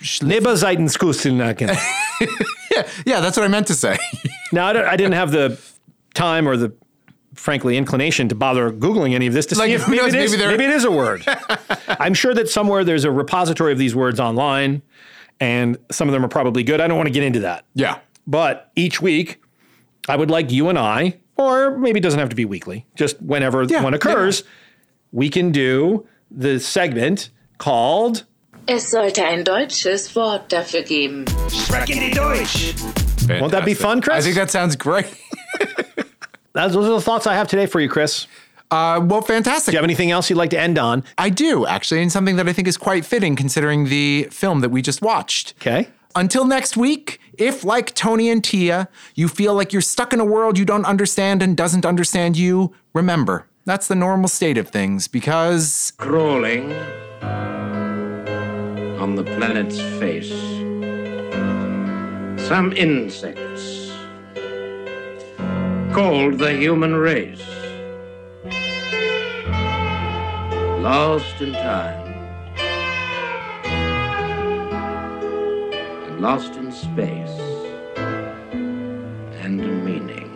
[0.01, 1.76] Nebenseitenskustennacken.
[2.71, 3.97] Yeah, yeah, that's what I meant to say.
[4.53, 5.59] Now, I, don't- I didn't have the
[6.13, 6.71] time or the,
[7.34, 10.21] frankly, inclination to bother Googling any of this to Like, see if maybe, knows, it
[10.21, 11.23] is, maybe maybe it is a word.
[11.88, 14.81] I'm sure that somewhere there's a repository of these words online,
[15.39, 16.80] and some of them are probably good.
[16.80, 17.65] I don't want to get into that.
[17.73, 17.99] yeah.
[18.27, 19.41] But each week,
[20.07, 23.19] I would like you and I, or maybe it doesn't have to be weekly, just
[23.21, 24.43] whenever Yeah, one occurs,
[25.11, 28.26] we can do the segment called
[28.71, 31.25] Es sollte ein deutsches Wort dafür geben.
[31.49, 32.75] Sprechende Deutsch.
[33.39, 34.17] Won't that be fun, Chris?
[34.17, 35.07] I think that sounds great.
[36.53, 38.27] Those are the thoughts I have today for you, Chris.
[38.69, 39.71] Uh, well, fantastic.
[39.71, 41.03] Do you have anything else you'd like to end on?
[41.17, 44.69] I do, actually, and something that I think is quite fitting considering the film that
[44.69, 45.55] we just watched.
[45.59, 45.89] Okay.
[46.15, 50.25] Until next week, if like Tony and Tia, you feel like you're stuck in a
[50.25, 55.07] world you don't understand and doesn't understand you, remember, that's the normal state of things
[55.07, 56.75] because Crawling
[58.99, 60.30] on the planet's face.
[62.47, 63.93] Some insects
[65.93, 67.47] called the human race.
[70.81, 72.07] Lost in time.
[76.07, 77.39] And lost in space.
[79.41, 80.30] And meaning.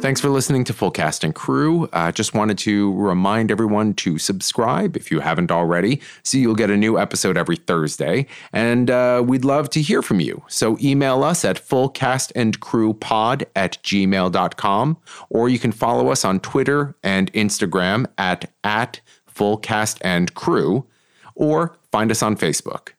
[0.00, 1.86] Thanks for listening to Full Cast and Crew.
[1.92, 6.70] Uh, just wanted to remind everyone to subscribe if you haven't already, so you'll get
[6.70, 8.26] a new episode every Thursday.
[8.50, 10.42] And uh, we'd love to hear from you.
[10.48, 14.96] So email us at fullcastandcrewpod at gmail.com,
[15.28, 20.86] or you can follow us on Twitter and Instagram at, at fullcastandcrew,
[21.34, 22.94] or find us on Facebook.